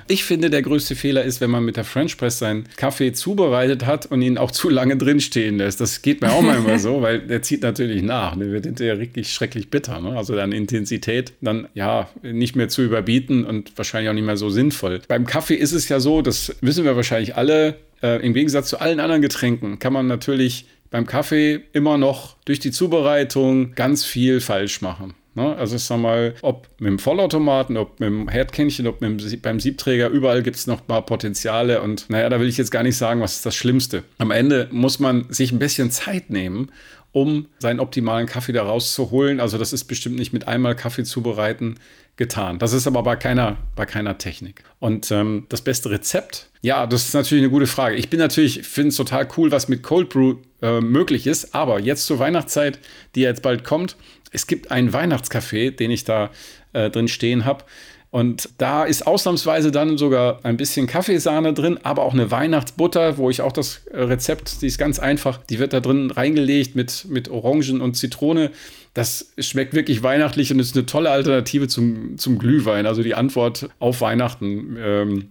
Ich 0.09 0.23
finde, 0.23 0.49
der 0.49 0.61
größte 0.61 0.95
Fehler 0.95 1.23
ist, 1.23 1.41
wenn 1.41 1.49
man 1.49 1.65
mit 1.65 1.75
der 1.77 1.83
French 1.83 2.17
Press 2.17 2.39
seinen 2.39 2.65
Kaffee 2.77 3.11
zubereitet 3.11 3.85
hat 3.85 4.05
und 4.05 4.21
ihn 4.21 4.37
auch 4.37 4.51
zu 4.57 4.69
lange 4.69 4.97
drinstehen 4.97 5.57
lässt. 5.57 5.81
Das 5.81 6.01
geht 6.01 6.21
mir 6.21 6.31
auch 6.31 6.41
manchmal 6.41 6.79
so, 6.79 7.01
weil 7.01 7.19
der 7.19 7.41
zieht 7.41 7.61
natürlich 7.61 8.01
nach. 8.03 8.37
Der 8.37 8.51
wird 8.51 8.65
hinterher 8.65 8.99
wirklich 8.99 9.33
schrecklich 9.33 9.69
bitter. 9.69 9.99
Ne? 9.99 10.17
Also 10.17 10.35
dann 10.35 10.51
Intensität 10.51 11.33
dann 11.41 11.67
ja 11.73 12.09
nicht 12.23 12.55
mehr 12.55 12.69
zu 12.69 12.83
überbieten 12.83 13.45
und 13.45 13.77
wahrscheinlich 13.77 14.09
auch 14.09 14.13
nicht 14.13 14.25
mehr 14.25 14.37
so 14.37 14.49
sinnvoll. 14.49 15.01
Beim 15.07 15.25
Kaffee 15.25 15.55
ist 15.55 15.73
es 15.73 15.89
ja 15.89 15.99
so, 15.99 16.21
das 16.21 16.55
wissen 16.61 16.85
wir 16.85 16.95
wahrscheinlich 16.95 17.35
alle, 17.35 17.75
äh, 18.01 18.23
im 18.25 18.33
Gegensatz 18.33 18.69
zu 18.69 18.79
allen 18.79 18.99
anderen 18.99 19.21
Getränken 19.21 19.79
kann 19.79 19.93
man 19.93 20.07
natürlich 20.07 20.65
beim 20.89 21.05
Kaffee 21.05 21.61
immer 21.73 21.97
noch 21.97 22.37
durch 22.45 22.59
die 22.59 22.71
Zubereitung 22.71 23.73
ganz 23.75 24.05
viel 24.05 24.39
falsch 24.39 24.81
machen. 24.81 25.13
Ne? 25.37 25.55
Also 25.55 25.75
ich 25.75 25.83
sag 25.83 25.99
mal, 25.99 26.33
ob 26.41 26.67
mit 26.79 26.89
dem 26.89 26.97
Vollautomaten, 26.97 27.77
ob 27.77 27.99
mit 27.99 28.09
dem 28.09 28.27
Herdkännchen, 28.27 28.87
ob 28.87 28.99
dem, 28.99 29.17
beim 29.43 29.59
Siebträger, 29.59 30.09
überall 30.09 30.41
gibt 30.41 30.55
es 30.55 30.65
noch 30.65 30.81
ein 30.81 30.87
paar 30.87 31.05
Potenziale 31.05 31.83
und 31.83 32.09
naja, 32.09 32.27
da 32.27 32.39
will 32.39 32.47
ich 32.47 32.57
jetzt 32.57 32.71
gar 32.71 32.81
nicht 32.81 32.97
sagen, 32.97 33.21
was 33.21 33.35
ist 33.35 33.45
das 33.45 33.55
Schlimmste. 33.55 34.03
Am 34.17 34.31
Ende 34.31 34.67
muss 34.71 34.97
man 34.97 35.27
sich 35.29 35.51
ein 35.51 35.59
bisschen 35.59 35.91
Zeit 35.91 36.31
nehmen 36.31 36.71
um 37.13 37.47
seinen 37.57 37.79
optimalen 37.79 38.27
Kaffee 38.27 38.51
da 38.51 38.63
rauszuholen. 38.63 39.39
Also 39.39 39.57
das 39.57 39.73
ist 39.73 39.85
bestimmt 39.85 40.17
nicht 40.17 40.33
mit 40.33 40.47
einmal 40.47 40.75
Kaffee 40.75 41.03
zubereiten 41.03 41.79
getan. 42.17 42.59
Das 42.59 42.73
ist 42.73 42.87
aber 42.87 43.03
bei 43.03 43.15
keiner, 43.15 43.57
bei 43.75 43.85
keiner 43.85 44.17
Technik. 44.17 44.63
Und 44.79 45.09
ähm, 45.11 45.45
das 45.49 45.61
beste 45.61 45.89
Rezept? 45.89 46.49
Ja, 46.61 46.85
das 46.85 47.05
ist 47.05 47.13
natürlich 47.13 47.43
eine 47.43 47.51
gute 47.51 47.67
Frage. 47.67 47.95
Ich 47.95 48.09
bin 48.09 48.19
natürlich, 48.19 48.63
finde 48.63 48.89
es 48.89 48.97
total 48.97 49.27
cool, 49.37 49.51
was 49.51 49.67
mit 49.67 49.83
Cold 49.83 50.09
Brew 50.09 50.35
äh, 50.61 50.81
möglich 50.81 51.27
ist. 51.27 51.55
Aber 51.55 51.79
jetzt 51.79 52.05
zur 52.05 52.19
Weihnachtszeit, 52.19 52.79
die 53.15 53.21
jetzt 53.21 53.43
bald 53.43 53.63
kommt, 53.63 53.95
es 54.31 54.47
gibt 54.47 54.71
einen 54.71 54.93
Weihnachtskaffee, 54.93 55.71
den 55.71 55.91
ich 55.91 56.03
da 56.03 56.29
äh, 56.73 56.89
drin 56.89 57.07
stehen 57.07 57.45
habe. 57.45 57.63
Und 58.09 58.49
da 58.57 58.85
ist 58.85 59.05
ausnahmsweise 59.05 59.71
dann 59.71 59.97
sogar 59.97 60.39
ein 60.43 60.55
bisschen 60.55 60.87
Kaffeesahne 60.87 61.53
drin, 61.53 61.77
aber 61.83 62.03
auch 62.03 62.13
eine 62.13 62.31
Weihnachtsbutter, 62.31 63.17
wo 63.17 63.29
ich 63.29 63.41
auch 63.41 63.51
das 63.51 63.85
äh, 63.87 63.99
Rezept, 63.99 64.61
die 64.61 64.67
ist 64.67 64.77
ganz 64.77 64.97
einfach, 64.97 65.37
die 65.37 65.59
wird 65.59 65.73
da 65.73 65.81
drin 65.81 66.09
reingelegt 66.09 66.75
mit, 66.75 67.05
mit 67.09 67.29
Orangen 67.29 67.81
und 67.81 67.95
Zitrone. 67.95 68.51
Das 68.93 69.33
schmeckt 69.37 69.73
wirklich 69.73 70.03
weihnachtlich 70.03 70.51
und 70.51 70.59
ist 70.59 70.75
eine 70.75 70.85
tolle 70.85 71.11
Alternative 71.11 71.67
zum, 71.67 72.17
zum 72.17 72.39
Glühwein. 72.39 72.85
Also 72.85 73.03
die 73.03 73.13
Antwort 73.13 73.69
auf 73.79 74.01
Weihnachten. 74.01 74.77
Ähm, 74.79 75.29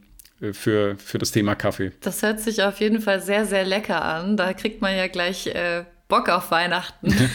für, 0.53 0.97
für 0.99 1.17
das 1.17 1.31
Thema 1.31 1.55
Kaffee. 1.55 1.93
Das 2.03 2.23
hört 2.23 2.41
sich 2.41 2.63
auf 2.63 2.79
jeden 2.81 3.01
Fall 3.01 3.23
sehr, 3.23 3.47
sehr 3.47 3.65
lecker 3.65 4.05
an. 4.05 4.37
Da 4.37 4.53
kriegt 4.53 4.83
man 4.83 4.95
ja 4.95 5.07
gleich 5.07 5.47
äh, 5.47 5.85
Bock 6.09 6.29
auf 6.29 6.51
Weihnachten. 6.51 7.09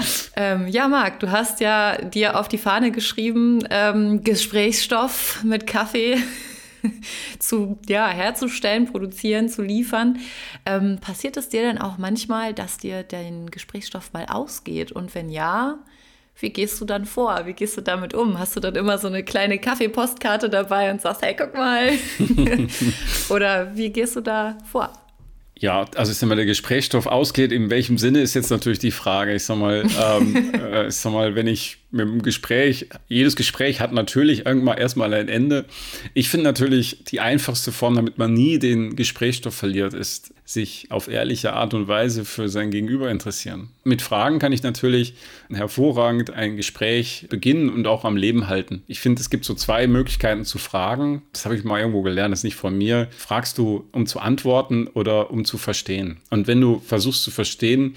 ähm, 0.36 0.68
ja, 0.68 0.88
Marc, 0.88 1.20
du 1.20 1.30
hast 1.30 1.60
ja 1.60 1.96
dir 1.96 2.38
auf 2.38 2.48
die 2.48 2.58
Fahne 2.58 2.90
geschrieben, 2.90 3.60
ähm, 3.70 4.22
Gesprächsstoff 4.22 5.42
mit 5.42 5.66
Kaffee 5.66 6.18
zu, 7.38 7.78
ja, 7.88 8.08
herzustellen, 8.08 8.86
produzieren, 8.86 9.48
zu 9.48 9.62
liefern. 9.62 10.20
Ähm, 10.64 10.98
passiert 11.00 11.36
es 11.36 11.48
dir 11.48 11.62
denn 11.62 11.78
auch 11.78 11.98
manchmal, 11.98 12.54
dass 12.54 12.78
dir 12.78 13.02
dein 13.02 13.50
Gesprächsstoff 13.50 14.12
mal 14.12 14.26
ausgeht? 14.26 14.92
Und 14.92 15.14
wenn 15.14 15.28
ja, 15.28 15.78
wie 16.38 16.50
gehst 16.50 16.80
du 16.80 16.84
dann 16.84 17.06
vor? 17.06 17.46
Wie 17.46 17.52
gehst 17.52 17.76
du 17.76 17.80
damit 17.80 18.14
um? 18.14 18.38
Hast 18.38 18.56
du 18.56 18.60
dann 18.60 18.74
immer 18.74 18.98
so 18.98 19.08
eine 19.08 19.24
kleine 19.24 19.58
Kaffeepostkarte 19.58 20.50
dabei 20.50 20.90
und 20.90 21.00
sagst, 21.00 21.22
hey, 21.22 21.34
guck 21.36 21.54
mal? 21.54 21.92
Oder 23.28 23.76
wie 23.76 23.90
gehst 23.90 24.16
du 24.16 24.20
da 24.20 24.58
vor? 24.70 24.92
Ja, 25.56 25.84
also 25.94 26.10
ich 26.10 26.18
sag 26.18 26.28
mal, 26.28 26.34
der 26.34 26.46
Gesprächsstoff 26.46 27.06
ausgeht, 27.06 27.52
in 27.52 27.70
welchem 27.70 27.96
Sinne 27.96 28.20
ist 28.20 28.34
jetzt 28.34 28.50
natürlich 28.50 28.80
die 28.80 28.90
Frage. 28.90 29.34
Ich 29.34 29.44
sag 29.44 29.56
mal, 29.56 29.84
ähm, 30.02 30.52
äh, 30.60 30.88
ich 30.88 30.96
sag 30.96 31.12
mal, 31.12 31.34
wenn 31.34 31.46
ich 31.46 31.78
mit 31.94 32.06
dem 32.06 32.22
Gespräch, 32.22 32.88
jedes 33.08 33.36
Gespräch 33.36 33.80
hat 33.80 33.92
natürlich 33.92 34.44
irgendwann 34.44 34.78
erstmal 34.78 35.14
ein 35.14 35.28
Ende. 35.28 35.64
Ich 36.12 36.28
finde 36.28 36.44
natürlich 36.44 37.04
die 37.04 37.20
einfachste 37.20 37.72
Form, 37.72 37.94
damit 37.94 38.18
man 38.18 38.34
nie 38.34 38.58
den 38.58 38.96
Gesprächsstoff 38.96 39.54
verliert, 39.54 39.94
ist, 39.94 40.34
sich 40.44 40.88
auf 40.90 41.08
ehrliche 41.08 41.54
Art 41.54 41.72
und 41.72 41.88
Weise 41.88 42.24
für 42.24 42.48
sein 42.48 42.70
Gegenüber 42.70 43.10
interessieren. 43.10 43.70
Mit 43.84 44.02
Fragen 44.02 44.40
kann 44.40 44.52
ich 44.52 44.62
natürlich 44.62 45.14
hervorragend 45.48 46.30
ein 46.30 46.56
Gespräch 46.56 47.26
beginnen 47.30 47.70
und 47.70 47.86
auch 47.86 48.04
am 48.04 48.16
Leben 48.16 48.48
halten. 48.48 48.82
Ich 48.88 49.00
finde, 49.00 49.22
es 49.22 49.30
gibt 49.30 49.44
so 49.44 49.54
zwei 49.54 49.86
Möglichkeiten 49.86 50.44
zu 50.44 50.58
fragen. 50.58 51.22
Das 51.32 51.44
habe 51.44 51.56
ich 51.56 51.64
mal 51.64 51.78
irgendwo 51.78 52.02
gelernt, 52.02 52.32
das 52.32 52.40
ist 52.40 52.44
nicht 52.44 52.56
von 52.56 52.76
mir. 52.76 53.08
Fragst 53.16 53.56
du, 53.56 53.88
um 53.92 54.06
zu 54.06 54.18
antworten 54.18 54.88
oder 54.88 55.30
um 55.30 55.44
zu 55.44 55.56
verstehen? 55.56 56.18
Und 56.30 56.48
wenn 56.48 56.60
du 56.60 56.80
versuchst 56.80 57.22
zu 57.22 57.30
verstehen, 57.30 57.96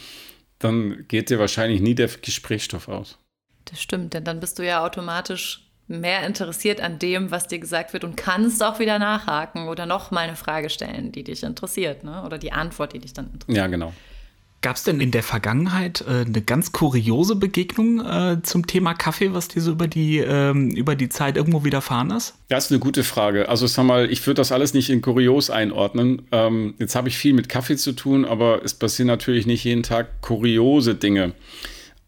dann 0.60 1.06
geht 1.08 1.30
dir 1.30 1.40
wahrscheinlich 1.40 1.82
nie 1.82 1.96
der 1.96 2.10
Gesprächsstoff 2.22 2.88
aus. 2.88 3.18
Das 3.70 3.82
stimmt, 3.82 4.14
denn 4.14 4.24
dann 4.24 4.40
bist 4.40 4.60
du 4.60 4.66
ja 4.66 4.86
automatisch 4.86 5.64
mehr 5.88 6.26
interessiert 6.26 6.82
an 6.82 7.00
dem, 7.00 7.32
was 7.32 7.48
dir 7.48 7.60
gesagt 7.60 7.94
wird 7.94 8.04
und 8.04 8.18
kannst 8.18 8.62
auch 8.62 8.80
wieder 8.80 9.00
nachhaken 9.00 9.70
oder 9.70 9.86
noch 9.86 10.12
mal 10.12 10.22
eine 10.22 10.36
Frage 10.36 10.70
stellen, 10.70 11.12
die 11.12 11.24
dich 11.24 11.44
interessiert, 11.44 12.04
ne? 12.04 12.24
oder 12.26 12.38
die 12.38 12.52
Antwort, 12.52 12.94
die 12.94 13.00
dich 13.00 13.14
dann 13.14 13.28
interessiert. 13.32 13.58
Ja, 13.58 13.68
genau. 13.68 13.94
Gab 14.62 14.76
es 14.76 14.84
denn 14.84 15.00
in 15.00 15.12
der 15.12 15.22
Vergangenheit 15.22 16.02
äh, 16.02 16.26
eine 16.26 16.42
ganz 16.42 16.72
kuriose 16.72 17.36
Begegnung 17.36 18.04
äh, 18.04 18.42
zum 18.42 18.66
Thema 18.66 18.96
Kaffee, 18.96 19.32
was 19.34 19.48
dir 19.50 19.62
so 19.62 19.72
über 19.72 19.88
die, 19.88 20.18
ähm, 20.18 20.72
über 20.72 20.96
die 20.96 21.10
Zeit 21.10 21.38
irgendwo 21.38 21.64
widerfahren 21.64 22.10
ist? 22.10 22.34
Das 22.50 22.66
ist 22.66 22.72
eine 22.72 22.80
gute 22.80 23.04
Frage. 23.04 23.50
Also 23.50 23.68
sag 23.68 23.86
mal, 23.86 24.12
ich 24.12 24.26
würde 24.26 24.42
das 24.42 24.52
alles 24.52 24.74
nicht 24.74 24.90
in 24.90 25.02
kurios 25.04 25.52
einordnen. 25.52 26.24
Ähm, 26.32 26.74
jetzt 26.80 26.96
habe 26.96 27.08
ich 27.08 27.18
viel 27.18 27.34
mit 27.34 27.50
Kaffee 27.50 27.78
zu 27.78 27.92
tun, 27.92 28.26
aber 28.26 28.64
es 28.66 28.74
passieren 28.74 29.08
natürlich 29.08 29.46
nicht 29.46 29.64
jeden 29.64 29.84
Tag 29.84 30.22
kuriose 30.22 30.96
Dinge. 30.96 31.34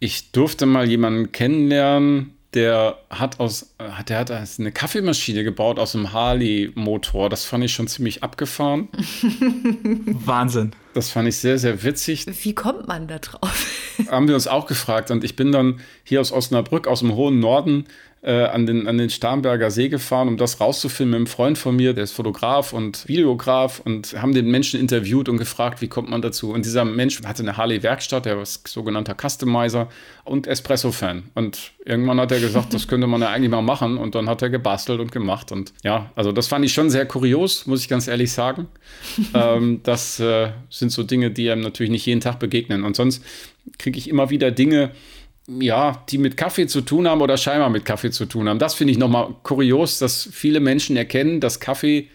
Ich 0.02 0.32
durfte 0.32 0.64
mal 0.64 0.88
jemanden 0.88 1.30
kennenlernen, 1.30 2.32
der 2.54 2.98
hat 3.10 3.38
aus, 3.38 3.74
äh, 3.76 4.02
der 4.08 4.18
hat 4.18 4.30
eine 4.30 4.72
Kaffeemaschine 4.72 5.44
gebaut 5.44 5.78
aus 5.78 5.94
einem 5.94 6.12
Harley-Motor. 6.12 7.28
Das 7.28 7.44
fand 7.44 7.64
ich 7.64 7.72
schon 7.72 7.86
ziemlich 7.86 8.22
abgefahren. 8.22 8.88
Wahnsinn. 10.24 10.72
Das 10.94 11.10
fand 11.10 11.28
ich 11.28 11.36
sehr, 11.36 11.58
sehr 11.58 11.84
witzig. 11.84 12.26
Wie 12.42 12.54
kommt 12.54 12.88
man 12.88 13.06
da 13.08 13.18
drauf? 13.18 13.66
Haben 14.08 14.26
wir 14.26 14.34
uns 14.34 14.48
auch 14.48 14.66
gefragt. 14.66 15.10
Und 15.10 15.22
ich 15.22 15.36
bin 15.36 15.52
dann 15.52 15.80
hier 16.02 16.20
aus 16.20 16.32
Osnabrück, 16.32 16.88
aus 16.88 17.00
dem 17.00 17.14
hohen 17.14 17.38
Norden, 17.38 17.84
äh, 18.22 18.44
an, 18.44 18.66
den, 18.66 18.86
an 18.86 18.98
den 18.98 19.08
Starnberger 19.08 19.70
See 19.70 19.88
gefahren, 19.88 20.28
um 20.28 20.36
das 20.36 20.60
rauszufilmen 20.60 21.10
mit 21.10 21.16
einem 21.16 21.26
Freund 21.26 21.56
von 21.56 21.74
mir, 21.74 21.94
der 21.94 22.04
ist 22.04 22.12
Fotograf 22.12 22.74
und 22.74 23.08
Videograf 23.08 23.80
und 23.80 24.14
haben 24.20 24.34
den 24.34 24.50
Menschen 24.50 24.78
interviewt 24.78 25.28
und 25.30 25.38
gefragt, 25.38 25.80
wie 25.80 25.88
kommt 25.88 26.10
man 26.10 26.20
dazu. 26.20 26.52
Und 26.52 26.66
dieser 26.66 26.84
Mensch 26.84 27.22
hatte 27.24 27.42
eine 27.42 27.56
Harley-Werkstatt, 27.56 28.26
der 28.26 28.36
war 28.36 28.44
sogenannter 28.44 29.14
Customizer 29.14 29.88
und 30.24 30.46
Espresso-Fan. 30.46 31.24
Und 31.34 31.72
irgendwann 31.84 32.20
hat 32.20 32.30
er 32.32 32.40
gesagt, 32.40 32.74
das 32.74 32.88
könnte 32.88 33.06
man 33.06 33.22
ja 33.22 33.30
eigentlich 33.30 33.50
mal 33.50 33.62
machen. 33.62 33.96
Und 33.96 34.14
dann 34.14 34.28
hat 34.28 34.42
er 34.42 34.50
gebastelt 34.50 35.00
und 35.00 35.12
gemacht. 35.12 35.50
Und 35.50 35.72
ja, 35.82 36.10
also 36.14 36.30
das 36.30 36.46
fand 36.46 36.64
ich 36.64 36.74
schon 36.74 36.90
sehr 36.90 37.06
kurios, 37.06 37.66
muss 37.66 37.80
ich 37.80 37.88
ganz 37.88 38.06
ehrlich 38.06 38.32
sagen. 38.32 38.68
ähm, 39.34 39.80
das 39.82 40.20
äh, 40.20 40.50
sind 40.68 40.92
so 40.92 41.04
Dinge, 41.04 41.30
die 41.30 41.50
einem 41.50 41.62
natürlich 41.62 41.90
nicht 41.90 42.04
jeden 42.04 42.20
Tag 42.20 42.38
begegnen. 42.38 42.84
Und 42.84 42.96
sonst 42.96 43.24
kriege 43.78 43.98
ich 43.98 44.10
immer 44.10 44.28
wieder 44.28 44.50
Dinge, 44.50 44.90
ja, 45.58 46.04
die 46.08 46.18
mit 46.18 46.36
Kaffee 46.36 46.66
zu 46.66 46.80
tun 46.80 47.08
haben 47.08 47.20
oder 47.20 47.36
scheinbar 47.36 47.70
mit 47.70 47.84
Kaffee 47.84 48.10
zu 48.10 48.26
tun 48.26 48.48
haben. 48.48 48.58
Das 48.58 48.74
finde 48.74 48.92
ich 48.92 48.98
nochmal 48.98 49.34
kurios, 49.42 49.98
dass 49.98 50.28
viele 50.32 50.60
Menschen 50.60 50.96
erkennen, 50.96 51.40
dass 51.40 51.60
Kaffee 51.60 52.08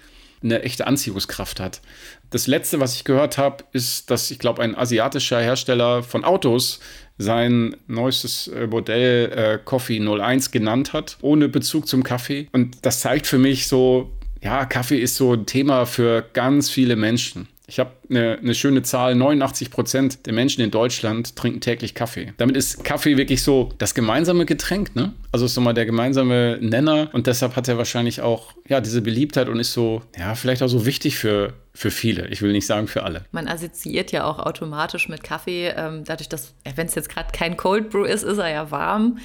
eine 0.43 0.61
echte 0.61 0.87
Anziehungskraft 0.87 1.59
hat. 1.59 1.81
Das 2.29 2.47
letzte, 2.47 2.79
was 2.79 2.95
ich 2.95 3.03
gehört 3.03 3.37
habe, 3.37 3.63
ist, 3.71 4.11
dass 4.11 4.29
ich 4.31 4.39
glaube, 4.39 4.61
ein 4.61 4.75
asiatischer 4.75 5.39
Hersteller 5.39 6.03
von 6.03 6.23
Autos 6.23 6.79
sein 7.17 7.75
neuestes 7.87 8.47
äh, 8.47 8.67
Modell 8.67 9.31
äh, 9.31 9.59
Coffee 9.63 9.99
01 9.99 10.51
genannt 10.51 10.93
hat, 10.93 11.17
ohne 11.21 11.47
Bezug 11.47 11.87
zum 11.87 12.03
Kaffee. 12.03 12.47
Und 12.51 12.85
das 12.85 12.99
zeigt 12.99 13.25
für 13.25 13.37
mich 13.37 13.67
so, 13.67 14.11
ja, 14.41 14.65
Kaffee 14.65 14.99
ist 14.99 15.15
so 15.15 15.33
ein 15.33 15.45
Thema 15.45 15.85
für 15.85 16.25
ganz 16.33 16.69
viele 16.69 16.95
Menschen. 16.95 17.47
Ich 17.67 17.79
habe 17.79 17.91
eine, 18.09 18.37
eine, 18.37 18.53
schöne 18.53 18.83
Zahl, 18.83 19.15
89 19.15 19.71
Prozent 19.71 20.25
der 20.27 20.33
Menschen 20.33 20.61
in 20.61 20.69
Deutschland 20.69 21.35
trinken 21.35 21.61
täglich 21.61 21.95
Kaffee. 21.95 22.33
Damit 22.37 22.55
ist 22.55 22.83
Kaffee 22.83 23.17
wirklich 23.17 23.41
so 23.41 23.71
das 23.79 23.95
gemeinsame 23.95 24.45
Getränk, 24.45 24.95
ne? 24.95 25.13
Also 25.31 25.47
ist 25.47 25.55
so 25.55 25.61
mal 25.61 25.73
der 25.73 25.85
gemeinsame 25.85 26.59
Nenner 26.61 27.09
und 27.13 27.27
deshalb 27.27 27.55
hat 27.55 27.67
er 27.67 27.77
wahrscheinlich 27.77 28.21
auch, 28.21 28.53
ja, 28.67 28.81
diese 28.81 29.01
Beliebtheit 29.01 29.49
und 29.49 29.59
ist 29.59 29.73
so, 29.73 30.03
ja, 30.17 30.35
vielleicht 30.35 30.61
auch 30.61 30.67
so 30.67 30.85
wichtig 30.85 31.17
für, 31.17 31.53
für 31.73 31.89
viele. 31.89 32.27
Ich 32.27 32.41
will 32.41 32.51
nicht 32.51 32.67
sagen 32.67 32.87
für 32.87 33.03
alle. 33.03 33.25
Man 33.31 33.47
assoziiert 33.47 34.11
ja 34.11 34.25
auch 34.25 34.39
automatisch 34.39 35.09
mit 35.09 35.23
Kaffee, 35.23 35.73
ähm, 35.75 36.03
dadurch, 36.05 36.29
dass, 36.29 36.53
wenn 36.75 36.85
es 36.85 36.95
jetzt 36.95 37.09
gerade 37.09 37.31
kein 37.31 37.57
Cold 37.57 37.89
Brew 37.89 38.03
ist, 38.03 38.23
ist 38.23 38.37
er 38.37 38.49
ja 38.49 38.71
warm. 38.71 39.17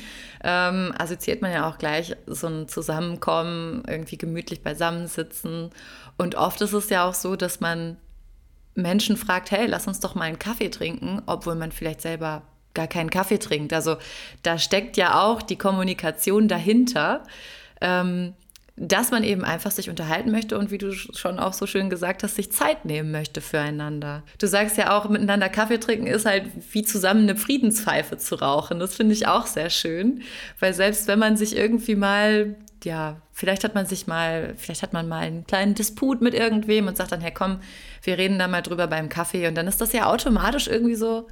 Ähm, 0.43 0.95
assoziiert 0.97 1.43
man 1.43 1.53
ja 1.53 1.69
auch 1.69 1.77
gleich 1.77 2.17
so 2.27 2.47
ein 2.47 2.69
Zusammenkommen, 2.69 3.83
irgendwie 3.87 4.17
gemütlich 4.17 4.63
beisammensitzen. 4.63 5.71
Und 6.17 6.35
oft 6.35 6.61
ist 6.63 6.73
es 6.73 6.89
ja 6.89 7.07
auch 7.07 7.15
so, 7.15 7.37
dass 7.37 7.61
man 7.61 7.99
Menschen 8.75 9.17
fragt, 9.17 9.51
hey, 9.51 9.67
lass 9.67 9.87
uns 9.87 10.01
doch 10.01 10.15
mal 10.15 10.25
einen 10.25 10.39
Kaffee 10.39 10.71
trinken, 10.71 11.23
obwohl 11.27 11.55
man 11.55 11.73
vielleicht 11.73 12.01
selber 12.01 12.43
gar 12.75 12.87
keinen 12.87 13.11
Kaffee 13.11 13.39
trinkt. 13.39 13.73
Also 13.73 13.97
da 14.43 14.59
steckt 14.59 14.97
ja 14.97 15.23
auch 15.23 15.43
die 15.43 15.57
Kommunikation 15.57 16.49
dahinter, 16.49 17.25
ähm, 17.81 18.35
dass 18.77 19.11
man 19.11 19.25
eben 19.25 19.45
einfach 19.45 19.71
sich 19.73 19.91
unterhalten 19.91 20.31
möchte 20.31 20.57
und 20.57 20.71
wie 20.71 20.79
du 20.79 20.93
schon 20.93 21.39
auch 21.39 21.53
so 21.53 21.67
schön 21.67 21.91
gesagt 21.91 22.23
hast, 22.23 22.37
sich 22.37 22.51
Zeit 22.51 22.87
nehmen 22.87 23.11
möchte 23.11 23.43
füreinander. 23.43 24.23
Du 24.39 24.47
sagst 24.47 24.79
ja 24.79 24.97
auch, 24.97 25.07
miteinander 25.09 25.51
Kaffee 25.51 25.79
trinken 25.79 26.07
ist 26.07 26.25
halt 26.25 26.45
wie 26.73 26.83
zusammen 26.83 27.25
eine 27.25 27.37
Friedenspfeife 27.37 28.17
zu 28.17 28.37
rauchen. 28.37 28.79
Das 28.79 28.95
finde 28.95 29.13
ich 29.13 29.27
auch 29.27 29.47
sehr 29.47 29.69
schön, 29.69 30.23
weil 30.61 30.73
selbst 30.73 31.09
wenn 31.09 31.19
man 31.19 31.37
sich 31.37 31.57
irgendwie 31.57 31.97
mal 31.97 32.57
ja, 32.85 33.21
vielleicht 33.33 33.65
hat 33.65 33.75
man 33.75 33.87
sich 33.87 34.07
mal, 34.07 34.55
vielleicht 34.57 34.83
hat 34.83 34.93
man 34.93 35.09
mal 35.09 35.21
einen 35.21 35.47
kleinen 35.47 35.75
Disput 35.75 36.21
mit 36.21 36.35
irgendwem 36.35 36.87
und 36.87 36.97
sagt 36.97 37.13
dann, 37.13 37.21
hey 37.21 37.33
komm, 37.33 37.61
wir 38.03 38.19
reden 38.19 38.39
da 38.39 38.49
mal 38.49 38.63
drüber 38.63 38.87
beim 38.87 39.09
Kaffee 39.09 39.47
und 39.49 39.55
dann 39.55 39.67
ist 39.67 39.81
das 39.81 39.93
ja 39.93 40.07
automatisch 40.07 40.69
irgendwie 40.69 40.95
so 40.95 41.27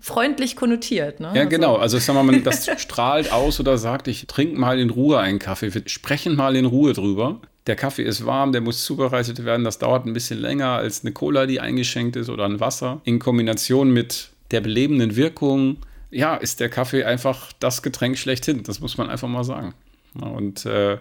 freundlich 0.00 0.56
konnotiert. 0.56 1.20
Ne? 1.20 1.28
Ja, 1.34 1.40
also. 1.40 1.48
genau. 1.48 1.76
Also 1.76 1.98
sagen 1.98 2.18
wir 2.18 2.22
mal, 2.22 2.40
das 2.40 2.68
strahlt 2.80 3.32
aus 3.32 3.58
oder 3.60 3.78
sagt, 3.78 4.08
ich 4.08 4.26
trinke 4.26 4.58
mal 4.58 4.78
in 4.78 4.90
Ruhe 4.90 5.18
einen 5.18 5.38
Kaffee. 5.38 5.74
Wir 5.74 5.82
sprechen 5.86 6.36
mal 6.36 6.56
in 6.56 6.66
Ruhe 6.66 6.92
drüber. 6.92 7.40
Der 7.66 7.74
Kaffee 7.74 8.04
ist 8.04 8.24
warm, 8.24 8.52
der 8.52 8.60
muss 8.60 8.84
zubereitet 8.84 9.44
werden. 9.44 9.64
Das 9.64 9.78
dauert 9.78 10.06
ein 10.06 10.12
bisschen 10.12 10.38
länger 10.38 10.68
als 10.68 11.02
eine 11.02 11.12
Cola, 11.12 11.46
die 11.46 11.60
eingeschenkt 11.60 12.14
ist 12.14 12.28
oder 12.28 12.44
ein 12.44 12.60
Wasser. 12.60 13.00
In 13.04 13.18
Kombination 13.18 13.92
mit 13.92 14.30
der 14.52 14.60
belebenden 14.60 15.16
Wirkung, 15.16 15.78
ja, 16.10 16.36
ist 16.36 16.60
der 16.60 16.68
Kaffee 16.68 17.02
einfach 17.02 17.52
das 17.58 17.82
Getränk 17.82 18.18
schlechthin. 18.18 18.62
Das 18.62 18.78
muss 18.78 18.96
man 18.96 19.10
einfach 19.10 19.28
mal 19.28 19.42
sagen. 19.42 19.74
Und 20.14 20.64
äh, 20.66 20.98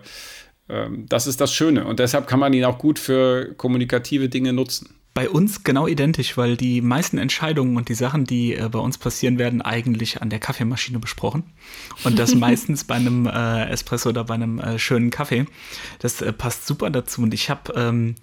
das 0.67 1.27
ist 1.27 1.41
das 1.41 1.53
Schöne. 1.53 1.86
Und 1.86 2.00
deshalb 2.00 2.27
kann 2.27 2.39
man 2.39 2.53
ihn 2.53 2.65
auch 2.65 2.79
gut 2.79 2.98
für 2.98 3.53
kommunikative 3.55 4.29
Dinge 4.29 4.53
nutzen. 4.53 4.95
Bei 5.15 5.29
uns 5.29 5.63
genau 5.63 5.88
identisch, 5.88 6.36
weil 6.36 6.57
die 6.57 6.81
meisten 6.81 7.17
Entscheidungen 7.17 7.77
und 7.77 7.88
die 7.88 7.93
Sachen, 7.93 8.25
die 8.25 8.53
äh, 8.53 8.67
bei 8.67 8.79
uns 8.79 8.98
passieren, 8.98 9.39
werden 9.39 9.62
eigentlich 9.62 10.22
an 10.22 10.29
der 10.29 10.39
Kaffeemaschine 10.39 11.00
besprochen. 11.00 11.53
Und 12.03 12.19
das 12.19 12.36
meistens 12.36 12.84
bei 12.84 12.95
einem 12.95 13.25
äh, 13.25 13.69
Espresso 13.69 14.10
oder 14.10 14.25
bei 14.25 14.34
einem 14.34 14.60
äh, 14.60 14.77
schönen 14.77 15.12
Kaffee. 15.12 15.45
Das 16.00 16.22
äh, 16.22 16.34
passt 16.34 16.67
super 16.67 16.89
dazu. 16.89 17.22
Und 17.22 17.34
ich 17.34 17.50
habe 17.50 17.74
ähm, 17.77 18.15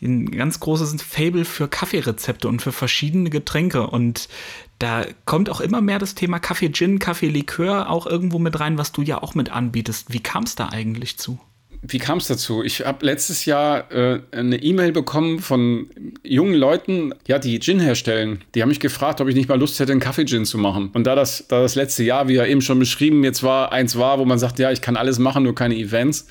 ein 0.00 0.30
ganz 0.30 0.60
großes 0.60 1.02
Fable 1.02 1.44
für 1.44 1.68
Kaffeerezepte 1.68 2.48
und 2.48 2.62
für 2.62 2.72
verschiedene 2.72 3.28
Getränke. 3.28 3.86
Und 3.86 4.30
da 4.78 5.04
kommt 5.26 5.50
auch 5.50 5.60
immer 5.60 5.82
mehr 5.82 5.98
das 5.98 6.14
Thema 6.14 6.38
Kaffee 6.38 6.72
Gin, 6.72 7.00
Kaffee 7.00 7.28
Likör 7.28 7.90
auch 7.90 8.06
irgendwo 8.06 8.38
mit 8.38 8.58
rein, 8.60 8.78
was 8.78 8.92
du 8.92 9.02
ja 9.02 9.22
auch 9.22 9.34
mit 9.34 9.50
anbietest. 9.50 10.10
Wie 10.10 10.20
kam 10.20 10.44
es 10.44 10.54
da 10.54 10.70
eigentlich 10.70 11.18
zu? 11.18 11.38
Wie 11.86 11.98
kam 11.98 12.16
es 12.16 12.28
dazu? 12.28 12.62
Ich 12.62 12.86
habe 12.86 13.04
letztes 13.04 13.44
Jahr 13.44 13.92
äh, 13.92 14.20
eine 14.32 14.62
E-Mail 14.62 14.92
bekommen 14.92 15.40
von 15.40 15.86
jungen 16.22 16.54
Leuten, 16.54 17.12
ja, 17.26 17.38
die 17.38 17.60
Gin 17.60 17.78
herstellen. 17.78 18.42
Die 18.54 18.62
haben 18.62 18.70
mich 18.70 18.80
gefragt, 18.80 19.20
ob 19.20 19.28
ich 19.28 19.34
nicht 19.34 19.50
mal 19.50 19.58
Lust 19.58 19.78
hätte, 19.78 19.92
einen 19.92 20.00
Kaffee-Gin 20.00 20.46
zu 20.46 20.56
machen. 20.56 20.90
Und 20.94 21.06
da 21.06 21.14
das, 21.14 21.44
da 21.46 21.60
das 21.60 21.74
letzte 21.74 22.02
Jahr, 22.02 22.26
wie 22.28 22.34
ja 22.34 22.46
eben 22.46 22.62
schon 22.62 22.78
beschrieben, 22.78 23.22
jetzt 23.22 23.42
war 23.42 23.70
eins 23.72 23.98
war, 23.98 24.18
wo 24.18 24.24
man 24.24 24.38
sagt, 24.38 24.58
ja, 24.58 24.72
ich 24.72 24.80
kann 24.80 24.96
alles 24.96 25.18
machen, 25.18 25.42
nur 25.42 25.54
keine 25.54 25.76
Events, 25.76 26.26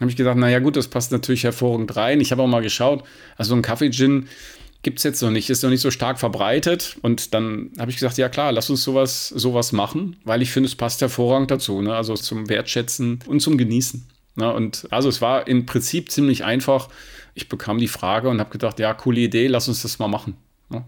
habe 0.00 0.10
ich 0.10 0.16
gesagt, 0.16 0.38
naja 0.38 0.58
gut, 0.58 0.74
das 0.74 0.88
passt 0.88 1.12
natürlich 1.12 1.44
hervorragend 1.44 1.94
rein. 1.96 2.20
Ich 2.20 2.32
habe 2.32 2.42
auch 2.42 2.46
mal 2.46 2.62
geschaut, 2.62 3.04
also 3.36 3.54
ein 3.54 3.62
Kaffee-Gin 3.62 4.26
gibt 4.82 4.98
es 4.98 5.04
jetzt 5.04 5.22
noch 5.22 5.30
nicht, 5.30 5.50
ist 5.50 5.62
noch 5.62 5.70
nicht 5.70 5.82
so 5.82 5.90
stark 5.90 6.18
verbreitet. 6.18 6.96
Und 7.02 7.34
dann 7.34 7.70
habe 7.78 7.90
ich 7.90 7.98
gesagt, 7.98 8.16
ja 8.16 8.30
klar, 8.30 8.52
lass 8.52 8.70
uns 8.70 8.82
sowas, 8.82 9.28
sowas 9.28 9.72
machen, 9.72 10.16
weil 10.24 10.40
ich 10.40 10.50
finde, 10.50 10.68
es 10.68 10.74
passt 10.74 11.02
hervorragend 11.02 11.50
dazu. 11.50 11.82
Ne? 11.82 11.94
Also 11.94 12.14
zum 12.14 12.48
Wertschätzen 12.48 13.18
und 13.26 13.40
zum 13.40 13.58
Genießen. 13.58 14.06
Ne? 14.36 14.52
Und 14.52 14.86
also 14.90 15.08
es 15.08 15.20
war 15.20 15.46
im 15.46 15.66
Prinzip 15.66 16.10
ziemlich 16.10 16.44
einfach. 16.44 16.88
Ich 17.34 17.48
bekam 17.48 17.78
die 17.78 17.88
Frage 17.88 18.28
und 18.28 18.40
habe 18.40 18.50
gedacht, 18.50 18.78
ja, 18.78 18.94
coole 18.94 19.20
Idee, 19.20 19.46
lass 19.46 19.68
uns 19.68 19.82
das 19.82 19.98
mal 19.98 20.08
machen. 20.08 20.36
Ne? 20.70 20.84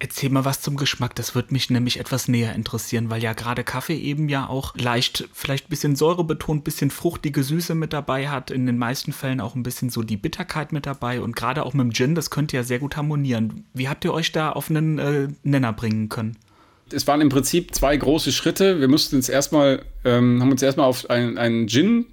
Erzähl 0.00 0.30
mal 0.30 0.44
was 0.44 0.60
zum 0.60 0.76
Geschmack, 0.76 1.16
das 1.16 1.34
würde 1.34 1.52
mich 1.52 1.70
nämlich 1.70 1.98
etwas 1.98 2.28
näher 2.28 2.54
interessieren, 2.54 3.10
weil 3.10 3.20
ja 3.20 3.32
gerade 3.32 3.64
Kaffee 3.64 3.96
eben 3.96 4.28
ja 4.28 4.48
auch 4.48 4.76
leicht, 4.76 5.28
vielleicht 5.32 5.66
ein 5.66 5.70
bisschen 5.70 5.96
Säure 5.96 6.22
betont, 6.22 6.62
bisschen 6.62 6.90
fruchtige 6.90 7.42
Süße 7.42 7.74
mit 7.74 7.92
dabei 7.92 8.28
hat, 8.28 8.52
in 8.52 8.64
den 8.66 8.78
meisten 8.78 9.12
Fällen 9.12 9.40
auch 9.40 9.56
ein 9.56 9.64
bisschen 9.64 9.90
so 9.90 10.04
die 10.04 10.16
Bitterkeit 10.16 10.72
mit 10.72 10.86
dabei 10.86 11.20
und 11.20 11.34
gerade 11.34 11.66
auch 11.66 11.74
mit 11.74 11.84
dem 11.84 11.92
Gin, 11.92 12.14
das 12.14 12.30
könnte 12.30 12.56
ja 12.56 12.62
sehr 12.62 12.78
gut 12.78 12.96
harmonieren. 12.96 13.64
Wie 13.74 13.88
habt 13.88 14.04
ihr 14.04 14.14
euch 14.14 14.30
da 14.30 14.52
auf 14.52 14.70
einen 14.70 15.00
äh, 15.00 15.28
Nenner 15.42 15.72
bringen 15.72 16.08
können? 16.08 16.36
Es 16.92 17.06
waren 17.08 17.20
im 17.20 17.28
Prinzip 17.28 17.74
zwei 17.74 17.96
große 17.96 18.32
Schritte. 18.32 18.80
Wir 18.80 18.88
mussten 18.88 19.16
uns 19.16 19.28
erstmal, 19.28 19.84
ähm, 20.04 20.40
haben 20.40 20.52
uns 20.52 20.62
erstmal 20.62 20.86
auf 20.86 21.10
einen, 21.10 21.36
einen 21.38 21.68
Gin 21.68 22.06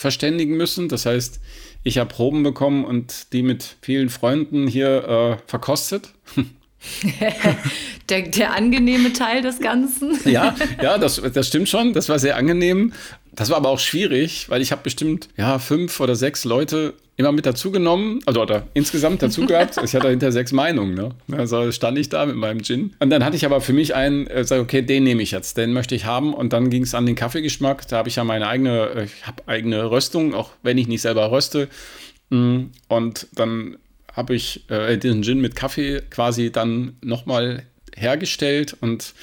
verständigen 0.00 0.56
müssen. 0.56 0.88
Das 0.88 1.04
heißt, 1.04 1.40
ich 1.84 1.98
habe 1.98 2.08
Proben 2.08 2.42
bekommen 2.42 2.86
und 2.86 3.34
die 3.34 3.42
mit 3.42 3.76
vielen 3.82 4.08
Freunden 4.08 4.66
hier 4.66 5.04
äh, 5.04 5.36
verkostet. 5.46 6.14
der, 8.08 8.22
der 8.22 8.54
angenehme 8.54 9.12
Teil 9.12 9.42
des 9.42 9.60
Ganzen. 9.60 10.18
ja, 10.24 10.54
ja, 10.82 10.96
das, 10.96 11.20
das 11.34 11.48
stimmt 11.48 11.68
schon. 11.68 11.92
Das 11.92 12.08
war 12.08 12.18
sehr 12.18 12.36
angenehm. 12.36 12.94
Das 13.40 13.48
war 13.48 13.56
aber 13.56 13.70
auch 13.70 13.78
schwierig, 13.78 14.50
weil 14.50 14.60
ich 14.60 14.70
habe 14.70 14.82
bestimmt 14.82 15.30
ja 15.38 15.58
fünf 15.58 15.98
oder 15.98 16.14
sechs 16.14 16.44
Leute 16.44 16.92
immer 17.16 17.32
mit 17.32 17.46
dazugenommen, 17.46 18.20
also 18.26 18.42
oder 18.42 18.66
insgesamt 18.74 19.22
dazu 19.22 19.46
gehabt. 19.46 19.78
Ich 19.82 19.94
hatte 19.94 20.10
hinter 20.10 20.30
sechs 20.30 20.52
Meinungen. 20.52 20.92
Ne? 20.92 21.14
Also 21.32 21.72
stand 21.72 21.96
ich 21.96 22.10
da 22.10 22.26
mit 22.26 22.36
meinem 22.36 22.62
Gin. 22.62 22.94
Und 22.98 23.08
dann 23.08 23.24
hatte 23.24 23.36
ich 23.36 23.46
aber 23.46 23.62
für 23.62 23.72
mich 23.72 23.94
einen, 23.94 24.26
äh, 24.26 24.44
sag, 24.44 24.60
okay, 24.60 24.82
den 24.82 25.04
nehme 25.04 25.22
ich 25.22 25.30
jetzt, 25.30 25.56
den 25.56 25.72
möchte 25.72 25.94
ich 25.94 26.04
haben. 26.04 26.34
Und 26.34 26.52
dann 26.52 26.68
ging 26.68 26.82
es 26.82 26.94
an 26.94 27.06
den 27.06 27.14
Kaffeegeschmack. 27.14 27.88
Da 27.88 27.96
habe 27.96 28.10
ich 28.10 28.16
ja 28.16 28.24
meine 28.24 28.46
eigene, 28.46 28.90
äh, 28.90 29.04
ich 29.04 29.26
habe 29.26 29.42
eigene 29.46 29.90
Röstung, 29.90 30.34
auch 30.34 30.50
wenn 30.62 30.76
ich 30.76 30.86
nicht 30.86 31.00
selber 31.00 31.30
röste. 31.32 31.68
Mm, 32.28 32.64
und 32.88 33.26
dann 33.36 33.78
habe 34.12 34.34
ich 34.34 34.68
äh, 34.68 34.98
diesen 34.98 35.22
Gin 35.22 35.40
mit 35.40 35.56
Kaffee 35.56 36.02
quasi 36.10 36.52
dann 36.52 36.98
nochmal 37.00 37.62
hergestellt 37.96 38.76
und 38.82 39.14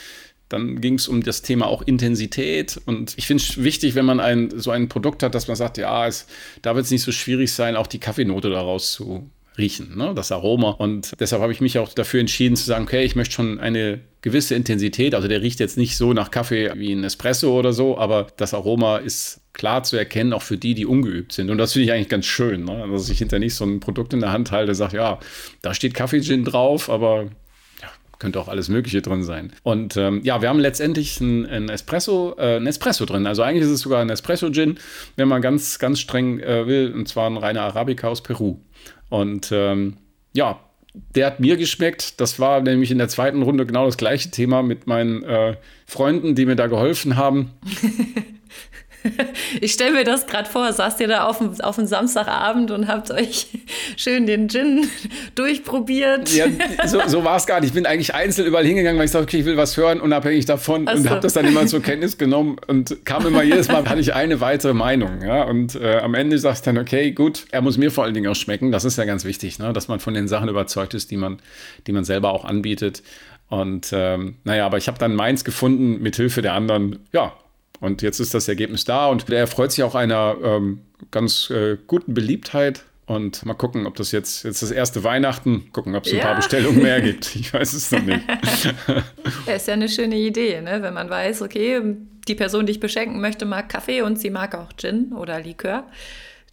dann 0.49 0.81
ging 0.81 0.95
es 0.95 1.07
um 1.07 1.23
das 1.23 1.41
Thema 1.41 1.67
auch 1.67 1.81
Intensität. 1.81 2.79
Und 2.85 3.17
ich 3.17 3.27
finde 3.27 3.43
es 3.43 3.63
wichtig, 3.63 3.95
wenn 3.95 4.05
man 4.05 4.19
ein, 4.19 4.51
so 4.55 4.71
ein 4.71 4.89
Produkt 4.89 5.23
hat, 5.23 5.35
dass 5.35 5.47
man 5.47 5.57
sagt, 5.57 5.77
ja, 5.77 6.07
es, 6.07 6.27
da 6.61 6.75
wird 6.75 6.85
es 6.85 6.91
nicht 6.91 7.03
so 7.03 7.11
schwierig 7.11 7.51
sein, 7.51 7.75
auch 7.75 7.87
die 7.87 7.99
Kaffeenote 7.99 8.49
daraus 8.49 8.93
zu 8.93 9.29
riechen, 9.57 9.97
ne? 9.97 10.13
das 10.15 10.31
Aroma. 10.31 10.71
Und 10.71 11.19
deshalb 11.19 11.41
habe 11.41 11.51
ich 11.51 11.61
mich 11.61 11.79
auch 11.79 11.89
dafür 11.93 12.19
entschieden 12.19 12.55
zu 12.55 12.65
sagen, 12.65 12.85
okay, 12.85 13.03
ich 13.03 13.15
möchte 13.15 13.33
schon 13.33 13.59
eine 13.59 13.99
gewisse 14.21 14.55
Intensität. 14.55 15.15
Also 15.15 15.27
der 15.27 15.41
riecht 15.41 15.59
jetzt 15.59 15.77
nicht 15.77 15.97
so 15.97 16.13
nach 16.13 16.31
Kaffee 16.31 16.71
wie 16.75 16.93
ein 16.93 17.03
Espresso 17.03 17.57
oder 17.57 17.73
so, 17.73 17.97
aber 17.97 18.27
das 18.37 18.53
Aroma 18.53 18.97
ist 18.97 19.41
klar 19.53 19.83
zu 19.83 19.97
erkennen, 19.97 20.33
auch 20.33 20.43
für 20.43 20.57
die, 20.57 20.75
die 20.75 20.85
ungeübt 20.85 21.31
sind. 21.31 21.49
Und 21.49 21.57
das 21.57 21.73
finde 21.73 21.85
ich 21.85 21.91
eigentlich 21.91 22.09
ganz 22.09 22.25
schön, 22.25 22.65
ne? 22.65 22.87
dass 22.91 23.09
ich 23.09 23.17
hinter 23.17 23.39
nicht 23.39 23.55
so 23.55 23.65
ein 23.65 23.79
Produkt 23.79 24.13
in 24.13 24.19
der 24.19 24.31
Hand 24.31 24.51
halte, 24.51 24.75
sage, 24.75 24.97
ja, 24.97 25.19
da 25.61 25.73
steht 25.73 25.93
Kaffee-Gin 25.93 26.45
drauf, 26.45 26.89
aber 26.89 27.29
könnte 28.19 28.39
auch 28.39 28.47
alles 28.47 28.69
Mögliche 28.69 29.01
drin 29.01 29.23
sein. 29.23 29.51
Und 29.63 29.97
ähm, 29.97 30.21
ja, 30.23 30.41
wir 30.41 30.49
haben 30.49 30.59
letztendlich 30.59 31.19
ein, 31.21 31.45
ein 31.45 31.69
Espresso, 31.69 32.35
äh, 32.37 32.57
ein 32.57 32.67
Espresso 32.67 33.05
drin. 33.05 33.27
Also 33.27 33.43
eigentlich 33.43 33.63
ist 33.63 33.71
es 33.71 33.81
sogar 33.81 34.01
ein 34.01 34.09
Espresso-Gin, 34.09 34.79
wenn 35.15 35.27
man 35.27 35.41
ganz, 35.41 35.79
ganz 35.79 35.99
streng 35.99 36.39
äh, 36.39 36.67
will, 36.67 36.93
und 36.93 37.07
zwar 37.07 37.29
ein 37.29 37.37
reiner 37.37 37.61
Arabica 37.61 38.07
aus 38.07 38.21
Peru. 38.21 38.59
Und 39.09 39.51
ähm, 39.51 39.97
ja, 40.33 40.59
der 41.15 41.27
hat 41.27 41.39
mir 41.39 41.57
geschmeckt. 41.57 42.19
Das 42.19 42.39
war 42.39 42.61
nämlich 42.61 42.91
in 42.91 42.97
der 42.97 43.09
zweiten 43.09 43.41
Runde 43.41 43.65
genau 43.65 43.85
das 43.85 43.97
gleiche 43.97 44.31
Thema 44.31 44.63
mit 44.63 44.87
meinen 44.87 45.23
äh, 45.23 45.55
Freunden, 45.85 46.35
die 46.35 46.45
mir 46.45 46.55
da 46.55 46.67
geholfen 46.67 47.17
haben. 47.17 47.51
Ich 49.61 49.73
stelle 49.73 49.91
mir 49.91 50.03
das 50.03 50.27
gerade 50.27 50.49
vor, 50.49 50.71
saßt 50.71 50.99
ihr 50.99 51.07
da 51.07 51.25
auf 51.25 51.39
dem, 51.39 51.59
auf 51.61 51.75
dem 51.75 51.87
Samstagabend 51.87 52.71
und 52.71 52.87
habt 52.87 53.11
euch 53.11 53.47
schön 53.97 54.25
den 54.25 54.49
Gin 54.49 54.87
durchprobiert. 55.35 56.33
Ja, 56.33 56.45
so, 56.85 57.01
so 57.07 57.23
war 57.23 57.37
es 57.37 57.45
gar 57.45 57.59
nicht. 57.59 57.69
Ich 57.69 57.73
bin 57.73 57.85
eigentlich 57.85 58.13
einzeln 58.13 58.47
überall 58.47 58.65
hingegangen, 58.65 58.97
weil 58.97 59.05
ich 59.05 59.11
dachte, 59.11 59.23
okay, 59.23 59.39
ich 59.39 59.45
will 59.45 59.57
was 59.57 59.77
hören, 59.77 60.01
unabhängig 60.01 60.45
davon. 60.45 60.87
Also. 60.87 61.03
Und 61.03 61.09
habe 61.09 61.21
das 61.21 61.33
dann 61.33 61.45
immer 61.45 61.65
zur 61.67 61.81
Kenntnis 61.81 62.17
genommen 62.17 62.57
und 62.67 63.05
kam 63.05 63.25
immer 63.25 63.43
jedes 63.43 63.67
Mal, 63.67 63.87
hatte 63.87 64.01
ich 64.01 64.13
eine 64.13 64.41
weitere 64.41 64.73
Meinung. 64.73 65.21
Ja? 65.21 65.43
Und 65.43 65.75
äh, 65.75 65.99
am 65.99 66.13
Ende 66.13 66.37
sagst 66.37 66.65
du 66.65 66.73
dann, 66.73 66.81
okay, 66.81 67.11
gut, 67.11 67.45
er 67.51 67.61
muss 67.61 67.77
mir 67.77 67.91
vor 67.91 68.03
allen 68.03 68.13
Dingen 68.13 68.29
auch 68.29 68.35
schmecken. 68.35 68.71
Das 68.71 68.85
ist 68.85 68.97
ja 68.97 69.05
ganz 69.05 69.25
wichtig, 69.25 69.59
ne? 69.59 69.73
dass 69.73 69.87
man 69.87 69.99
von 69.99 70.13
den 70.13 70.27
Sachen 70.27 70.49
überzeugt 70.49 70.93
ist, 70.93 71.11
die 71.11 71.17
man, 71.17 71.39
die 71.87 71.91
man 71.91 72.03
selber 72.03 72.31
auch 72.31 72.45
anbietet. 72.45 73.03
Und 73.49 73.91
ähm, 73.93 74.35
naja, 74.43 74.65
aber 74.65 74.77
ich 74.77 74.87
habe 74.87 74.97
dann 74.97 75.15
meins 75.15 75.45
gefunden 75.45 76.01
mit 76.01 76.17
Hilfe 76.17 76.41
der 76.41 76.53
anderen. 76.53 76.99
Ja, 77.13 77.33
und 77.79 78.01
jetzt 78.01 78.19
ist 78.19 78.33
das 78.33 78.47
Ergebnis 78.47 78.85
da 78.85 79.07
und 79.07 79.29
der 79.29 79.39
erfreut 79.39 79.71
sich 79.71 79.83
auch 79.83 79.95
einer 79.95 80.35
ähm, 80.43 80.81
ganz 81.11 81.49
äh, 81.49 81.77
guten 81.87 82.13
Beliebtheit. 82.13 82.83
Und 83.05 83.45
mal 83.45 83.53
gucken, 83.53 83.87
ob 83.87 83.95
das 83.95 84.11
jetzt, 84.11 84.43
jetzt 84.43 84.61
das 84.61 84.69
erste 84.69 85.01
Weihnachten, 85.05 85.71
gucken, 85.71 85.95
ob 85.95 86.05
es 86.05 86.11
ja. 86.11 86.17
ein 86.17 86.25
paar 86.25 86.35
Bestellungen 86.35 86.81
mehr 86.81 86.99
gibt. 86.99 87.35
Ich 87.35 87.53
weiß 87.53 87.71
es 87.71 87.89
noch 87.89 88.01
nicht. 88.01 88.19
ja, 89.47 89.53
ist 89.53 89.67
ja 89.67 89.75
eine 89.75 89.87
schöne 89.87 90.17
Idee, 90.17 90.59
ne? 90.59 90.81
wenn 90.81 90.93
man 90.93 91.09
weiß, 91.09 91.41
okay, 91.41 91.81
die 92.27 92.35
Person, 92.35 92.65
die 92.65 92.73
ich 92.73 92.81
beschenken 92.81 93.21
möchte, 93.21 93.45
mag 93.45 93.69
Kaffee 93.69 94.01
und 94.01 94.19
sie 94.19 94.29
mag 94.29 94.55
auch 94.55 94.73
Gin 94.75 95.13
oder 95.13 95.39
Likör 95.39 95.85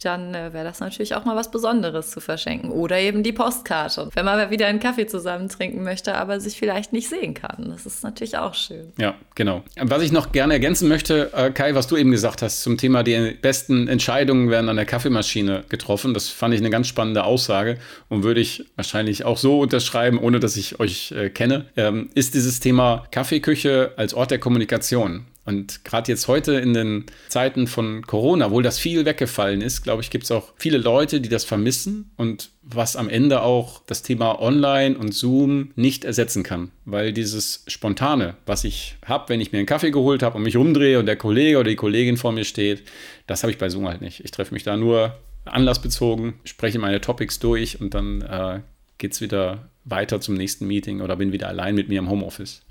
dann 0.03 0.33
äh, 0.33 0.53
wäre 0.53 0.65
das 0.65 0.79
natürlich 0.79 1.15
auch 1.15 1.25
mal 1.25 1.35
was 1.35 1.51
Besonderes 1.51 2.11
zu 2.11 2.19
verschenken. 2.19 2.71
Oder 2.71 2.99
eben 2.99 3.23
die 3.23 3.31
Postkarte. 3.31 4.09
Wenn 4.13 4.25
man 4.25 4.49
wieder 4.51 4.67
einen 4.67 4.79
Kaffee 4.79 5.07
zusammen 5.07 5.49
trinken 5.49 5.83
möchte, 5.83 6.15
aber 6.15 6.39
sich 6.39 6.57
vielleicht 6.57 6.93
nicht 6.93 7.09
sehen 7.09 7.33
kann. 7.33 7.69
Das 7.69 7.85
ist 7.85 8.03
natürlich 8.03 8.37
auch 8.37 8.53
schön. 8.53 8.91
Ja, 8.97 9.15
genau. 9.35 9.63
Was 9.79 10.03
ich 10.03 10.11
noch 10.11 10.31
gerne 10.31 10.53
ergänzen 10.53 10.87
möchte, 10.87 11.31
äh, 11.33 11.51
Kai, 11.51 11.75
was 11.75 11.87
du 11.87 11.97
eben 11.97 12.11
gesagt 12.11 12.41
hast 12.41 12.61
zum 12.61 12.77
Thema, 12.77 13.03
die 13.03 13.37
besten 13.41 13.87
Entscheidungen 13.87 14.49
werden 14.49 14.69
an 14.69 14.75
der 14.75 14.85
Kaffeemaschine 14.85 15.63
getroffen. 15.69 16.13
Das 16.13 16.29
fand 16.29 16.53
ich 16.53 16.59
eine 16.59 16.69
ganz 16.69 16.87
spannende 16.87 17.23
Aussage 17.23 17.77
und 18.09 18.23
würde 18.23 18.41
ich 18.41 18.65
wahrscheinlich 18.75 19.25
auch 19.25 19.37
so 19.37 19.59
unterschreiben, 19.59 20.19
ohne 20.19 20.39
dass 20.39 20.57
ich 20.57 20.79
euch 20.79 21.11
äh, 21.11 21.29
kenne, 21.29 21.65
ähm, 21.77 22.09
ist 22.15 22.33
dieses 22.33 22.59
Thema 22.59 23.05
Kaffeeküche 23.11 23.93
als 23.97 24.13
Ort 24.13 24.31
der 24.31 24.39
Kommunikation. 24.39 25.25
Und 25.45 25.85
gerade 25.85 26.11
jetzt 26.11 26.27
heute 26.27 26.53
in 26.53 26.73
den 26.73 27.05
Zeiten 27.29 27.67
von 27.67 28.05
Corona, 28.07 28.47
obwohl 28.47 28.63
das 28.63 28.79
viel 28.79 29.05
weggefallen 29.05 29.61
ist, 29.61 29.83
glaube 29.83 30.01
ich, 30.01 30.09
gibt 30.09 30.23
es 30.23 30.31
auch 30.31 30.53
viele 30.57 30.79
Leute, 30.79 31.21
die 31.21 31.29
das 31.29 31.45
vermissen 31.45 32.11
und 32.17 32.49
was 32.63 32.95
am 32.95 33.09
Ende 33.09 33.41
auch 33.41 33.83
das 33.85 34.01
Thema 34.01 34.41
Online 34.41 34.97
und 34.97 35.13
Zoom 35.13 35.71
nicht 35.75 36.03
ersetzen 36.03 36.41
kann. 36.41 36.71
Weil 36.85 37.13
dieses 37.13 37.63
Spontane, 37.67 38.35
was 38.47 38.63
ich 38.63 38.95
habe, 39.05 39.29
wenn 39.29 39.39
ich 39.39 39.51
mir 39.51 39.59
einen 39.59 39.67
Kaffee 39.67 39.91
geholt 39.91 40.23
habe 40.23 40.37
und 40.37 40.43
mich 40.43 40.57
umdrehe 40.57 40.97
und 40.97 41.05
der 41.05 41.15
Kollege 41.15 41.59
oder 41.59 41.69
die 41.69 41.75
Kollegin 41.75 42.17
vor 42.17 42.31
mir 42.31 42.43
steht, 42.43 42.83
das 43.27 43.43
habe 43.43 43.51
ich 43.51 43.59
bei 43.59 43.69
Zoom 43.69 43.87
halt 43.87 44.01
nicht. 44.01 44.25
Ich 44.25 44.31
treffe 44.31 44.53
mich 44.53 44.63
da 44.63 44.75
nur 44.75 45.15
anlassbezogen, 45.45 46.33
spreche 46.43 46.79
meine 46.79 47.01
Topics 47.01 47.37
durch 47.37 47.79
und 47.79 47.93
dann 47.93 48.23
äh, 48.23 48.61
geht 48.97 49.13
es 49.13 49.21
wieder 49.21 49.69
weiter 49.83 50.19
zum 50.19 50.33
nächsten 50.33 50.65
Meeting 50.65 51.01
oder 51.01 51.15
bin 51.15 51.31
wieder 51.31 51.47
allein 51.47 51.75
mit 51.75 51.87
mir 51.87 51.99
im 51.99 52.09
Homeoffice. 52.09 52.63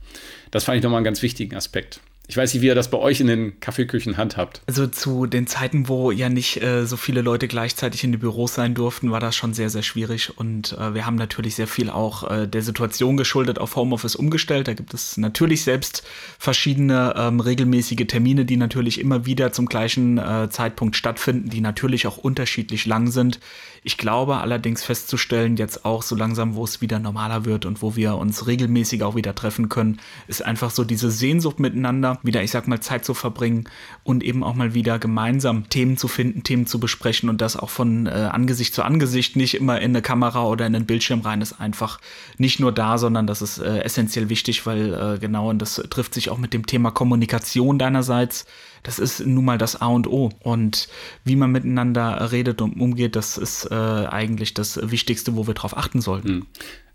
Das 0.50 0.64
fand 0.64 0.78
ich 0.78 0.82
nochmal 0.82 0.98
einen 0.98 1.04
ganz 1.04 1.22
wichtigen 1.22 1.54
Aspekt. 1.54 2.00
Ich 2.26 2.38
weiß 2.38 2.54
nicht, 2.54 2.62
wie 2.62 2.66
ihr 2.66 2.74
das 2.74 2.90
bei 2.90 2.96
euch 2.96 3.20
in 3.20 3.26
den 3.26 3.60
Kaffeeküchen 3.60 4.16
handhabt. 4.16 4.62
Also 4.66 4.86
zu 4.86 5.26
den 5.26 5.46
Zeiten, 5.46 5.88
wo 5.88 6.10
ja 6.10 6.30
nicht 6.30 6.62
äh, 6.62 6.86
so 6.86 6.96
viele 6.96 7.20
Leute 7.20 7.48
gleichzeitig 7.48 8.02
in 8.02 8.12
den 8.12 8.20
Büros 8.20 8.54
sein 8.54 8.74
durften, 8.74 9.10
war 9.10 9.20
das 9.20 9.36
schon 9.36 9.52
sehr, 9.52 9.68
sehr 9.68 9.82
schwierig. 9.82 10.38
Und 10.38 10.72
äh, 10.72 10.94
wir 10.94 11.04
haben 11.04 11.16
natürlich 11.16 11.54
sehr 11.54 11.66
viel 11.66 11.90
auch 11.90 12.30
äh, 12.30 12.48
der 12.48 12.62
Situation 12.62 13.18
geschuldet 13.18 13.58
auf 13.58 13.76
Homeoffice 13.76 14.16
umgestellt. 14.16 14.68
Da 14.68 14.72
gibt 14.72 14.94
es 14.94 15.18
natürlich 15.18 15.64
selbst 15.64 16.02
verschiedene 16.38 17.14
ähm, 17.14 17.40
regelmäßige 17.40 18.06
Termine, 18.06 18.46
die 18.46 18.56
natürlich 18.56 19.00
immer 19.00 19.26
wieder 19.26 19.52
zum 19.52 19.66
gleichen 19.66 20.16
äh, 20.16 20.48
Zeitpunkt 20.48 20.96
stattfinden, 20.96 21.50
die 21.50 21.60
natürlich 21.60 22.06
auch 22.06 22.16
unterschiedlich 22.16 22.86
lang 22.86 23.10
sind. 23.10 23.38
Ich 23.86 23.98
glaube 23.98 24.38
allerdings 24.38 24.82
festzustellen, 24.82 25.56
jetzt 25.56 25.84
auch 25.84 26.02
so 26.02 26.16
langsam, 26.16 26.54
wo 26.54 26.64
es 26.64 26.80
wieder 26.80 26.98
normaler 26.98 27.44
wird 27.44 27.66
und 27.66 27.82
wo 27.82 27.96
wir 27.96 28.16
uns 28.16 28.46
regelmäßig 28.46 29.02
auch 29.02 29.14
wieder 29.14 29.34
treffen 29.34 29.68
können, 29.68 30.00
ist 30.26 30.42
einfach 30.42 30.70
so 30.70 30.84
diese 30.84 31.10
Sehnsucht 31.10 31.60
miteinander, 31.60 32.13
wieder, 32.22 32.42
ich 32.42 32.50
sag 32.50 32.68
mal, 32.68 32.80
Zeit 32.80 33.04
zu 33.04 33.14
verbringen 33.14 33.64
und 34.02 34.22
eben 34.22 34.42
auch 34.44 34.54
mal 34.54 34.74
wieder 34.74 34.98
gemeinsam 34.98 35.68
Themen 35.68 35.96
zu 35.96 36.08
finden, 36.08 36.42
Themen 36.42 36.66
zu 36.66 36.80
besprechen 36.80 37.28
und 37.28 37.40
das 37.40 37.56
auch 37.56 37.70
von 37.70 38.06
äh, 38.06 38.10
Angesicht 38.10 38.74
zu 38.74 38.82
Angesicht, 38.82 39.36
nicht 39.36 39.54
immer 39.54 39.80
in 39.80 39.90
eine 39.90 40.02
Kamera 40.02 40.44
oder 40.44 40.66
in 40.66 40.72
den 40.72 40.86
Bildschirm 40.86 41.20
rein, 41.20 41.40
ist 41.40 41.60
einfach 41.60 42.00
nicht 42.38 42.60
nur 42.60 42.72
da, 42.72 42.98
sondern 42.98 43.26
das 43.26 43.42
ist 43.42 43.58
äh, 43.58 43.80
essentiell 43.80 44.28
wichtig, 44.28 44.66
weil 44.66 44.94
äh, 44.94 45.18
genau, 45.18 45.50
und 45.50 45.60
das 45.60 45.82
trifft 45.90 46.14
sich 46.14 46.30
auch 46.30 46.38
mit 46.38 46.52
dem 46.52 46.66
Thema 46.66 46.90
Kommunikation 46.90 47.78
deinerseits 47.78 48.46
das 48.84 48.98
ist 48.98 49.26
nun 49.26 49.44
mal 49.44 49.58
das 49.58 49.80
A 49.80 49.86
und 49.86 50.06
O. 50.06 50.30
Und 50.40 50.88
wie 51.24 51.36
man 51.36 51.50
miteinander 51.50 52.30
redet 52.30 52.62
und 52.62 52.78
umgeht, 52.78 53.16
das 53.16 53.38
ist 53.38 53.70
äh, 53.70 53.74
eigentlich 53.74 54.54
das 54.54 54.78
Wichtigste, 54.90 55.34
wo 55.34 55.46
wir 55.46 55.54
drauf 55.54 55.76
achten 55.76 56.00
sollten. 56.00 56.28
Hm. 56.28 56.46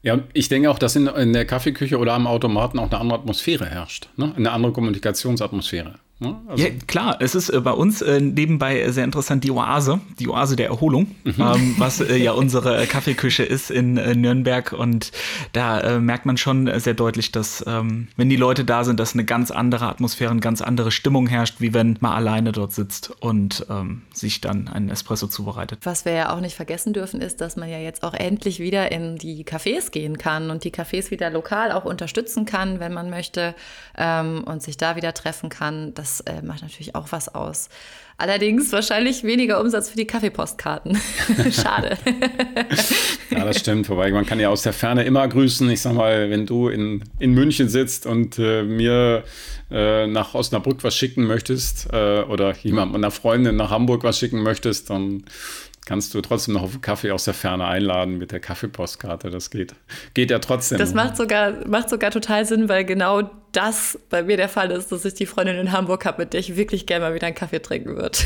Ja, 0.01 0.19
ich 0.33 0.47
denke 0.47 0.71
auch, 0.71 0.79
dass 0.79 0.95
in, 0.95 1.07
in, 1.07 1.33
der 1.33 1.45
Kaffeeküche 1.45 1.97
oder 1.97 2.13
am 2.13 2.25
Automaten 2.25 2.79
auch 2.79 2.89
eine 2.89 2.99
andere 2.99 3.19
Atmosphäre 3.19 3.65
herrscht. 3.65 4.09
Ne? 4.15 4.33
Eine 4.35 4.51
andere 4.51 4.71
Kommunikationsatmosphäre. 4.71 5.95
Ne? 6.21 6.35
Also 6.47 6.63
ja, 6.65 6.69
klar, 6.85 7.17
es 7.21 7.33
ist 7.33 7.49
äh, 7.49 7.61
bei 7.61 7.71
uns 7.71 8.01
äh, 8.01 8.19
nebenbei 8.19 8.91
sehr 8.91 9.05
interessant 9.05 9.45
die 9.45 9.51
Oase, 9.51 10.01
die 10.19 10.27
Oase 10.27 10.57
der 10.57 10.67
Erholung, 10.67 11.15
mhm. 11.23 11.35
ähm, 11.39 11.75
was 11.77 12.01
äh, 12.01 12.17
ja 12.17 12.33
unsere 12.33 12.85
Kaffeeküche 12.87 13.43
ist 13.43 13.71
in 13.71 13.95
äh, 13.95 14.15
Nürnberg. 14.15 14.73
Und 14.73 15.13
da 15.53 15.79
äh, 15.79 15.99
merkt 15.99 16.25
man 16.25 16.35
schon 16.35 16.69
sehr 16.79 16.93
deutlich, 16.93 17.31
dass, 17.31 17.63
ähm, 17.65 18.09
wenn 18.17 18.27
die 18.27 18.35
Leute 18.35 18.65
da 18.65 18.83
sind, 18.83 18.99
dass 18.99 19.13
eine 19.13 19.23
ganz 19.23 19.49
andere 19.49 19.87
Atmosphäre, 19.87 20.31
eine 20.31 20.41
ganz 20.41 20.61
andere 20.61 20.91
Stimmung 20.91 21.27
herrscht, 21.27 21.61
wie 21.61 21.73
wenn 21.73 21.97
man 22.01 22.11
alleine 22.11 22.51
dort 22.51 22.73
sitzt 22.73 23.11
und 23.21 23.65
ähm, 23.69 24.01
sich 24.13 24.41
dann 24.41 24.67
einen 24.67 24.89
Espresso 24.89 25.27
zubereitet. 25.27 25.79
Was 25.83 26.03
wir 26.03 26.11
ja 26.11 26.35
auch 26.35 26.41
nicht 26.41 26.55
vergessen 26.55 26.91
dürfen, 26.91 27.21
ist, 27.21 27.39
dass 27.39 27.55
man 27.55 27.69
ja 27.69 27.79
jetzt 27.79 28.03
auch 28.03 28.13
endlich 28.13 28.59
wieder 28.59 28.91
in 28.91 29.17
die 29.17 29.45
Cafés 29.45 29.89
gehen 29.91 30.17
kann 30.17 30.51
und 30.51 30.65
die 30.65 30.71
Cafés 30.71 31.11
wieder 31.11 31.29
lokal 31.29 31.71
auch 31.71 31.85
unterstützen 31.85 32.45
kann, 32.45 32.81
wenn 32.81 32.93
man 32.93 33.09
möchte 33.09 33.55
und 33.97 34.61
sich 34.61 34.77
da 34.77 34.95
wieder 34.95 35.13
treffen 35.13 35.49
kann. 35.49 35.93
Das 35.93 36.08
das 36.09 36.21
äh, 36.21 36.41
macht 36.41 36.61
natürlich 36.61 36.95
auch 36.95 37.07
was 37.11 37.33
aus. 37.33 37.69
Allerdings 38.17 38.71
wahrscheinlich 38.73 39.23
weniger 39.23 39.61
Umsatz 39.61 39.89
für 39.89 39.95
die 39.95 40.05
Kaffeepostkarten. 40.05 40.99
Schade. 41.51 41.97
ja, 43.29 43.45
das 43.45 43.59
stimmt. 43.59 43.87
Wobei 43.87 44.11
man 44.11 44.25
kann 44.25 44.39
ja 44.41 44.49
aus 44.49 44.63
der 44.63 44.73
Ferne 44.73 45.03
immer 45.03 45.25
grüßen. 45.27 45.69
Ich 45.69 45.81
sag 45.81 45.93
mal, 45.93 46.29
wenn 46.29 46.45
du 46.45 46.67
in, 46.67 47.03
in 47.19 47.33
München 47.33 47.69
sitzt 47.69 48.05
und 48.05 48.37
äh, 48.37 48.63
mir 48.63 49.23
äh, 49.71 50.05
nach 50.07 50.33
Osnabrück 50.33 50.83
was 50.83 50.95
schicken 50.95 51.25
möchtest 51.27 51.93
äh, 51.93 52.23
oder 52.23 52.53
jemand 52.57 52.91
meiner 52.91 53.11
Freundin 53.11 53.55
nach 53.55 53.69
Hamburg 53.69 54.03
was 54.03 54.19
schicken 54.19 54.43
möchtest, 54.43 54.89
dann 54.89 55.23
kannst 55.85 56.13
du 56.13 56.21
trotzdem 56.21 56.55
noch 56.55 56.63
auf 56.63 56.81
Kaffee 56.81 57.11
aus 57.11 57.23
der 57.23 57.33
Ferne 57.33 57.65
einladen 57.65 58.17
mit 58.17 58.33
der 58.33 58.41
Kaffeepostkarte. 58.41 59.29
Das 59.29 59.49
geht, 59.49 59.73
geht 60.13 60.29
ja 60.29 60.39
trotzdem. 60.39 60.77
Das 60.77 60.93
macht 60.93 61.15
sogar, 61.15 61.65
macht 61.67 61.89
sogar 61.89 62.11
total 62.11 62.45
Sinn, 62.45 62.67
weil 62.67 62.83
genau 62.83 63.29
das 63.51 63.99
bei 64.09 64.23
mir 64.23 64.37
der 64.37 64.49
Fall 64.49 64.71
ist, 64.71 64.91
dass 64.91 65.05
ich 65.05 65.13
die 65.13 65.25
Freundin 65.25 65.57
in 65.57 65.71
Hamburg 65.71 66.05
habe, 66.05 66.23
mit 66.23 66.33
der 66.33 66.39
ich 66.39 66.55
wirklich 66.55 66.85
gerne 66.85 67.05
mal 67.05 67.13
wieder 67.13 67.27
einen 67.27 67.35
Kaffee 67.35 67.61
trinken 67.61 67.95
würde. 67.95 68.17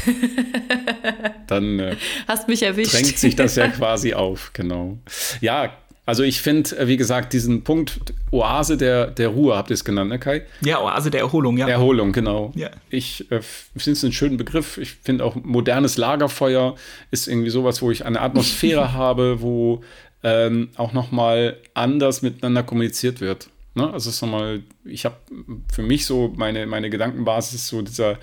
Dann 1.48 1.80
äh, 1.80 1.96
hast 2.28 2.48
mich 2.48 2.64
erwischt. 2.64 2.94
Drängt 2.94 3.18
sich 3.18 3.36
das 3.36 3.56
ja 3.56 3.68
quasi 3.70 4.14
auf, 4.14 4.52
genau. 4.54 4.98
Ja, 5.42 5.74
also 6.06 6.24
ich 6.24 6.42
finde, 6.42 6.78
äh, 6.78 6.88
wie 6.88 6.98
gesagt, 6.98 7.32
diesen 7.32 7.64
Punkt 7.64 8.14
Oase 8.32 8.76
der, 8.76 9.08
der 9.08 9.30
Ruhe, 9.30 9.56
habt 9.56 9.70
ihr 9.70 9.76
es 9.76 9.86
genannt, 9.86 10.10
ne 10.10 10.20
Kai? 10.20 10.46
Ja, 10.62 10.82
Oase 10.82 11.10
der 11.10 11.22
Erholung, 11.22 11.58
ja. 11.58 11.68
Erholung, 11.68 12.12
genau. 12.12 12.52
Ja. 12.56 12.70
Ich 12.90 13.32
äh, 13.32 13.42
finde 13.42 13.92
es 13.92 14.04
einen 14.04 14.14
schönen 14.14 14.38
Begriff. 14.38 14.78
Ich 14.78 14.92
finde 14.92 15.24
auch 15.24 15.36
modernes 15.36 15.98
Lagerfeuer 15.98 16.76
ist 17.12 17.28
irgendwie 17.28 17.50
sowas, 17.50 17.82
wo 17.82 17.90
ich 17.90 18.06
eine 18.06 18.20
Atmosphäre 18.20 18.94
habe, 18.94 19.42
wo 19.42 19.82
ähm, 20.24 20.70
auch 20.76 20.92
nochmal 20.92 21.58
anders 21.74 22.22
miteinander 22.22 22.64
kommuniziert 22.64 23.22
wird. 23.22 23.50
Ne? 23.76 23.92
Also 23.92 24.10
ist 24.10 24.22
nochmal, 24.22 24.64
ich 24.86 25.06
habe 25.06 25.18
für 25.72 25.82
mich 25.82 26.06
so 26.06 26.34
meine, 26.36 26.66
meine 26.66 26.90
Gedankenbasis, 26.90 27.68
so 27.68 27.82
dieser 27.82 28.20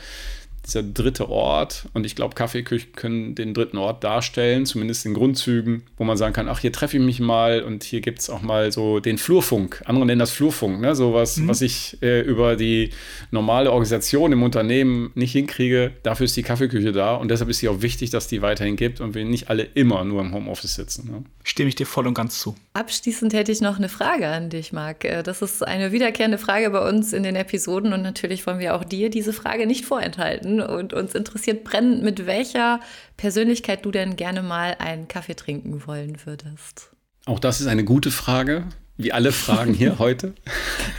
dieser 0.67 0.83
dritte 0.83 1.29
Ort. 1.29 1.89
Und 1.95 2.07
ich 2.07 2.15
glaube, 2.15 2.35
Kaffeeküchen 2.35 2.93
können 2.93 3.35
den 3.35 3.55
dritten 3.55 3.79
Ort 3.79 4.05
darstellen, 4.05 4.67
zumindest 4.67 5.07
in 5.07 5.15
Grundzügen, 5.15 5.83
wo 5.97 6.05
man 6.05 6.17
sagen 6.17 6.33
kann, 6.33 6.49
ach, 6.49 6.61
hier 6.61 6.73
treffe 6.73 6.99
ich 6.99 7.03
mich 7.03 7.21
mal 7.21 7.63
und 7.63 7.83
hier 7.83 8.01
gibt 8.01 8.21
es 8.21 8.31
auch 8.31 8.43
mal 8.43 8.73
so 8.73 9.01
den 9.01 9.19
Flurfunk. 9.19 9.83
Andere 9.87 10.07
nennen 10.07 10.19
das 10.19 10.31
Flurfunk, 10.31 10.81
ne? 10.81 10.95
so 10.95 11.15
was, 11.15 11.39
mhm. 11.39 11.49
was 11.49 11.63
ich 11.63 11.99
äh, 12.03 12.21
über 12.21 12.57
die 12.57 12.91
normale 13.31 13.71
Organisation 13.73 14.33
im 14.33 14.43
Unternehmen 14.43 15.11
nicht 15.15 15.33
hinkriege. 15.33 15.93
Dafür 16.03 16.25
ist 16.25 16.37
die 16.37 16.43
Kaffeeküche 16.43 16.93
da 16.93 17.15
und 17.15 17.31
deshalb 17.31 17.51
ist 17.51 17.59
sie 17.59 17.69
auch 17.69 17.83
wichtig, 17.83 18.11
dass 18.11 18.29
die 18.29 18.43
weiterhin 18.43 18.77
gibt 18.77 19.01
und 19.01 19.15
wir 19.15 19.25
nicht 19.25 19.51
alle 19.51 19.63
immer 19.63 20.05
nur 20.05 20.21
im 20.21 20.35
Homeoffice 20.35 20.75
sitzen. 20.75 21.11
Ne? 21.11 21.25
Stimme 21.43 21.69
ich 21.69 21.75
dir 21.75 21.87
voll 21.87 22.07
und 22.07 22.15
ganz 22.15 22.39
zu. 22.39 22.55
Abschließend 22.75 23.33
hätte 23.33 23.53
ich 23.53 23.61
noch 23.61 23.79
eine 23.79 23.89
Frage 23.89 24.29
an 24.29 24.51
dich, 24.51 24.73
Marc. 24.73 25.05
Äh, 25.05 25.23
das 25.23 25.43
ist 25.43 25.67
eine 25.67 25.93
wiederkehrende 25.93 26.39
Frage 26.39 26.71
bei 26.71 26.89
uns 26.89 27.13
in 27.13 27.23
den 27.23 27.37
Episoden 27.37 27.93
und 27.93 28.03
natürlich 28.03 28.47
wollen 28.47 28.59
wir 28.59 28.75
auch 28.75 28.85
dir 28.85 29.11
diese 29.11 29.33
Frage 29.33 29.67
nicht 29.67 29.85
vorenthalten 29.85 30.50
und 30.59 30.93
uns 30.93 31.15
interessiert 31.15 31.63
brennend, 31.63 32.03
mit 32.03 32.27
welcher 32.27 32.81
Persönlichkeit 33.17 33.85
du 33.85 33.93
denn 33.93 34.17
gerne 34.17 34.43
mal 34.43 34.77
einen 34.79 35.07
Kaffee 35.07 35.35
trinken 35.35 35.87
wollen 35.87 36.17
würdest. 36.25 36.91
Auch 37.27 37.39
das 37.39 37.61
ist 37.61 37.67
eine 37.67 37.85
gute 37.85 38.11
Frage, 38.11 38.65
wie 38.97 39.13
alle 39.13 39.33
Fragen 39.33 39.75
hier 39.75 39.99
heute. 40.01 40.35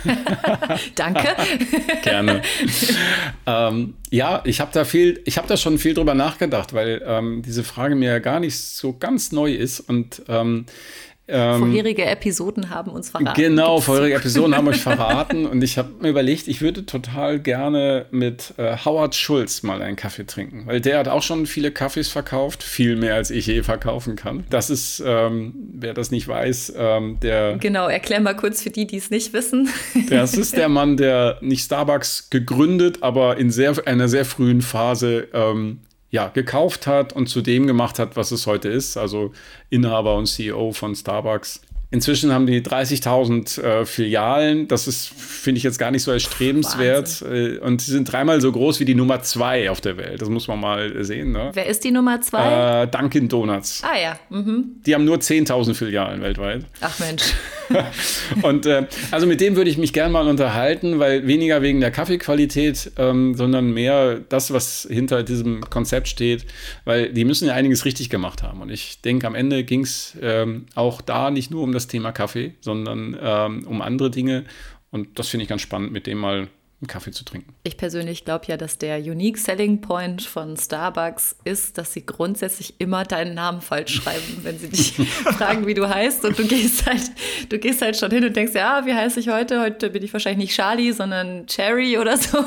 Danke. 0.95 1.35
Gerne. 2.03 2.41
Ähm, 3.45 3.95
ja, 4.09 4.41
ich 4.45 4.59
habe 4.59 4.71
da 4.73 4.85
viel, 4.85 5.21
ich 5.25 5.37
habe 5.37 5.47
da 5.47 5.57
schon 5.57 5.77
viel 5.77 5.93
drüber 5.93 6.13
nachgedacht, 6.13 6.73
weil 6.73 7.01
ähm, 7.05 7.41
diese 7.45 7.63
Frage 7.63 7.95
mir 7.95 8.11
ja 8.11 8.19
gar 8.19 8.39
nicht 8.39 8.57
so 8.57 8.93
ganz 8.93 9.31
neu 9.31 9.51
ist 9.53 9.79
und 9.81 10.21
ähm, 10.27 10.65
vorherige 11.27 12.05
Episoden 12.05 12.69
haben 12.69 12.91
uns 12.91 13.09
verraten. 13.09 13.41
Genau, 13.41 13.79
vorherige 13.79 14.15
Episoden 14.15 14.55
haben 14.55 14.67
euch 14.67 14.81
verraten. 14.81 15.45
Und 15.45 15.63
ich 15.63 15.77
habe 15.77 15.89
mir 16.01 16.09
überlegt, 16.09 16.47
ich 16.47 16.61
würde 16.61 16.85
total 16.85 17.39
gerne 17.39 18.05
mit 18.11 18.53
äh, 18.57 18.77
Howard 18.83 19.15
Schulz 19.15 19.63
mal 19.63 19.81
einen 19.81 19.95
Kaffee 19.95 20.25
trinken. 20.25 20.63
Weil 20.65 20.81
der 20.81 20.99
hat 20.99 21.07
auch 21.07 21.23
schon 21.23 21.45
viele 21.45 21.71
Kaffees 21.71 22.09
verkauft, 22.09 22.63
viel 22.63 22.95
mehr 22.95 23.15
als 23.15 23.31
ich 23.31 23.47
je 23.47 23.63
verkaufen 23.63 24.15
kann. 24.15 24.45
Das 24.49 24.69
ist, 24.69 25.01
ähm, 25.05 25.53
wer 25.73 25.93
das 25.93 26.11
nicht 26.11 26.27
weiß, 26.27 26.73
ähm, 26.77 27.19
der. 27.21 27.57
Genau, 27.57 27.87
erklär 27.87 28.19
mal 28.19 28.35
kurz 28.35 28.61
für 28.61 28.69
die, 28.69 28.87
die 28.87 28.97
es 28.97 29.09
nicht 29.09 29.33
wissen. 29.33 29.69
Das 30.09 30.33
ist 30.33 30.57
der 30.57 30.67
Mann, 30.67 30.97
der 30.97 31.37
nicht 31.41 31.63
Starbucks 31.63 32.29
gegründet, 32.29 33.01
aber 33.01 33.37
in 33.37 33.49
sehr, 33.49 33.75
einer 33.85 34.09
sehr 34.09 34.25
frühen 34.25 34.61
Phase 34.61 35.27
ähm, 35.33 35.79
ja, 36.11 36.27
gekauft 36.27 36.87
hat 36.87 37.13
und 37.13 37.27
zu 37.27 37.41
dem 37.41 37.65
gemacht 37.65 37.97
hat, 37.97 38.15
was 38.15 38.31
es 38.31 38.45
heute 38.45 38.69
ist. 38.69 38.97
Also 38.97 39.31
Inhaber 39.69 40.15
und 40.15 40.27
CEO 40.27 40.73
von 40.73 40.93
Starbucks. 40.93 41.61
Inzwischen 41.93 42.31
haben 42.33 42.47
die 42.47 42.61
30.000 42.61 43.61
äh, 43.61 43.85
Filialen. 43.85 44.69
Das 44.69 44.87
ist, 44.87 45.07
finde 45.09 45.57
ich 45.57 45.63
jetzt 45.63 45.77
gar 45.77 45.91
nicht 45.91 46.03
so 46.03 46.11
erstrebenswert. 46.11 47.21
Äh, 47.21 47.57
und 47.57 47.81
sie 47.81 47.91
sind 47.91 48.09
dreimal 48.09 48.39
so 48.39 48.49
groß 48.49 48.79
wie 48.79 48.85
die 48.85 48.95
Nummer 48.95 49.21
zwei 49.23 49.69
auf 49.69 49.81
der 49.81 49.97
Welt. 49.97 50.21
Das 50.21 50.29
muss 50.29 50.47
man 50.47 50.59
mal 50.59 51.03
sehen. 51.03 51.33
Ne? 51.33 51.51
Wer 51.53 51.65
ist 51.65 51.83
die 51.83 51.91
Nummer 51.91 52.21
zwei? 52.21 52.83
Äh, 52.83 52.87
Dunkin' 52.87 53.27
Donuts. 53.27 53.83
Ah 53.83 53.97
ja. 53.97 54.17
Mhm. 54.29 54.81
Die 54.85 54.95
haben 54.95 55.03
nur 55.03 55.17
10.000 55.17 55.73
Filialen 55.73 56.21
weltweit. 56.21 56.65
Ach 56.79 56.97
Mensch. 56.99 57.33
und 58.41 58.65
äh, 58.65 58.87
also 59.11 59.27
mit 59.27 59.41
dem 59.41 59.55
würde 59.55 59.69
ich 59.69 59.77
mich 59.77 59.93
gerne 59.93 60.11
mal 60.11 60.27
unterhalten, 60.27 60.99
weil 60.99 61.27
weniger 61.27 61.61
wegen 61.61 61.79
der 61.79 61.91
Kaffeequalität, 61.91 62.91
ähm, 62.97 63.35
sondern 63.35 63.71
mehr 63.73 64.19
das, 64.29 64.51
was 64.53 64.87
hinter 64.89 65.23
diesem 65.23 65.61
Konzept 65.69 66.07
steht, 66.07 66.45
weil 66.85 67.11
die 67.11 67.25
müssen 67.25 67.47
ja 67.47 67.53
einiges 67.53 67.85
richtig 67.85 68.09
gemacht 68.09 68.43
haben. 68.43 68.61
Und 68.61 68.69
ich 68.69 69.01
denke, 69.01 69.27
am 69.27 69.35
Ende 69.35 69.63
ging 69.63 69.81
es 69.81 70.17
ähm, 70.21 70.65
auch 70.75 71.01
da 71.01 71.31
nicht 71.31 71.51
nur 71.51 71.63
um 71.63 71.71
das 71.71 71.87
Thema 71.87 72.11
Kaffee, 72.11 72.53
sondern 72.61 73.17
ähm, 73.21 73.67
um 73.67 73.81
andere 73.81 74.11
Dinge. 74.11 74.45
Und 74.91 75.19
das 75.19 75.29
finde 75.29 75.43
ich 75.43 75.49
ganz 75.49 75.61
spannend, 75.61 75.91
mit 75.91 76.07
dem 76.07 76.17
mal 76.17 76.47
einen 76.81 76.87
Kaffee 76.87 77.11
zu 77.11 77.23
trinken. 77.23 77.53
Ich 77.63 77.77
persönlich 77.77 78.25
glaube 78.25 78.45
ja, 78.47 78.57
dass 78.57 78.79
der 78.79 78.97
Unique 78.97 79.37
Selling 79.37 79.81
Point 79.81 80.23
von 80.23 80.57
Starbucks 80.57 81.35
ist, 81.43 81.77
dass 81.77 81.93
sie 81.93 82.03
grundsätzlich 82.03 82.75
immer 82.79 83.03
deinen 83.03 83.35
Namen 83.35 83.61
falsch 83.61 83.93
schreiben, 83.93 84.39
wenn 84.41 84.57
sie 84.57 84.69
dich 84.69 84.93
fragen, 85.23 85.67
wie 85.67 85.75
du 85.75 85.87
heißt. 85.87 86.25
Und 86.25 86.39
du 86.39 86.47
gehst 86.47 86.87
halt, 86.87 87.03
du 87.49 87.59
gehst 87.59 87.83
halt 87.83 87.97
schon 87.97 88.09
hin 88.09 88.25
und 88.25 88.35
denkst, 88.35 88.55
ja, 88.55 88.81
wie 88.85 88.95
heiße 88.95 89.19
ich 89.19 89.29
heute? 89.29 89.61
Heute 89.61 89.91
bin 89.91 90.01
ich 90.01 90.11
wahrscheinlich 90.11 90.47
nicht 90.47 90.55
Charlie, 90.55 90.91
sondern 90.91 91.45
Cherry 91.45 91.97
oder 91.97 92.17
so. 92.17 92.43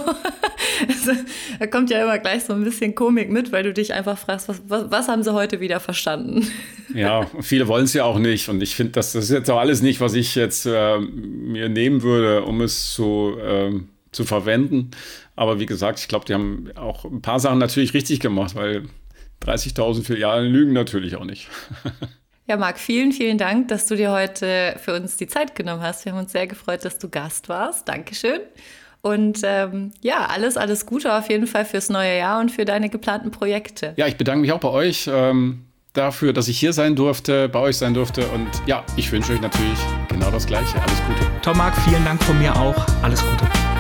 Also, 0.89 1.13
da 1.61 1.69
kommt 1.69 1.91
ja 1.91 2.03
immer 2.03 2.19
gleich 2.19 2.45
so 2.45 2.53
ein 2.53 2.65
bisschen 2.65 2.97
Komik 2.97 3.31
mit, 3.31 3.53
weil 3.53 3.63
du 3.63 3.73
dich 3.73 3.93
einfach 3.93 4.19
fragst, 4.19 4.49
was, 4.49 4.61
was, 4.67 4.91
was 4.91 5.09
haben 5.09 5.23
sie 5.23 5.33
heute 5.33 5.61
wieder 5.61 5.81
verstanden? 5.81 6.47
Ja, 6.93 7.29
viele 7.41 7.67
wollen 7.67 7.85
es 7.87 7.95
ja 7.95 8.05
auch 8.05 8.19
nicht. 8.19 8.49
Und 8.49 8.63
ich 8.63 8.77
finde, 8.77 8.93
das, 8.93 9.13
das 9.13 9.25
ist 9.25 9.31
jetzt 9.31 9.51
auch 9.51 9.59
alles 9.59 9.83
nicht, 9.83 10.01
was 10.01 10.15
ich 10.15 10.35
jetzt 10.35 10.67
äh, 10.67 10.99
mir 10.99 11.69
nehmen 11.69 12.03
würde, 12.03 12.45
um 12.45 12.61
es 12.61 12.93
zu. 12.93 13.37
Äh, 13.43 13.81
zu 14.15 14.25
verwenden. 14.25 14.91
Aber 15.37 15.61
wie 15.61 15.67
gesagt, 15.67 15.99
ich 15.99 16.09
glaube, 16.09 16.25
die 16.25 16.35
haben 16.35 16.71
auch 16.77 17.05
ein 17.05 17.23
paar 17.23 17.41
Sachen 17.41 17.59
natürlich 17.59 17.95
richtig 17.95 18.21
gemacht, 18.21 18.55
weil 18.55 18.85
30.000 19.45 20.05
Filialen 20.05 20.51
lügen 20.51 20.73
natürlich 20.73 21.17
auch 21.17 21.25
nicht. 21.25 21.49
Ja, 22.47 22.59
Marc, 22.59 22.79
vielen, 22.79 23.13
vielen 23.13 23.39
Dank, 23.39 23.69
dass 23.69 23.87
du 23.87 23.97
dir 23.97 24.13
heute 24.13 24.77
für 24.79 24.95
uns 24.95 25.17
die 25.17 25.27
Zeit 25.27 25.55
genommen 25.55 25.81
hast. 25.81 26.05
Wir 26.05 26.13
haben 26.13 26.19
uns 26.19 26.33
sehr 26.33 26.47
gefreut, 26.47 26.85
dass 26.85 26.99
du 26.99 27.09
Gast 27.09 27.49
warst. 27.49 27.89
Dankeschön. 27.89 28.41
Und 29.01 29.41
ähm, 29.45 29.93
ja, 30.03 30.27
alles, 30.27 30.57
alles 30.57 30.85
Gute 30.85 31.15
auf 31.15 31.31
jeden 31.31 31.47
Fall 31.47 31.65
fürs 31.65 31.89
neue 31.89 32.19
Jahr 32.19 32.41
und 32.41 32.51
für 32.51 32.65
deine 32.65 32.91
geplanten 32.91 33.31
Projekte. 33.31 33.95
Ja, 33.97 34.07
ich 34.07 34.17
bedanke 34.17 34.43
mich 34.43 34.53
auch 34.53 34.61
bei 34.61 34.69
euch 34.69 35.09
ähm, 35.11 35.65
dafür, 35.95 36.33
dass 36.33 36.49
ich 36.49 36.59
hier 36.59 36.73
sein 36.73 36.97
durfte, 36.97 37.49
bei 37.49 37.61
euch 37.61 37.79
sein 37.79 37.95
durfte. 37.95 38.27
Und 38.29 38.49
ja, 38.67 38.85
ich 38.97 39.11
wünsche 39.11 39.33
euch 39.33 39.41
natürlich 39.41 39.79
genau 40.09 40.31
das 40.31 40.47
Gleiche. 40.47 40.81
Alles 40.83 41.03
Gute. 41.07 41.31
Tom, 41.43 41.57
Marc, 41.57 41.75
vielen 41.83 42.05
Dank 42.05 42.23
von 42.23 42.39
mir 42.39 42.55
auch. 42.55 42.77
Alles 43.03 43.23
Gute. 43.23 43.74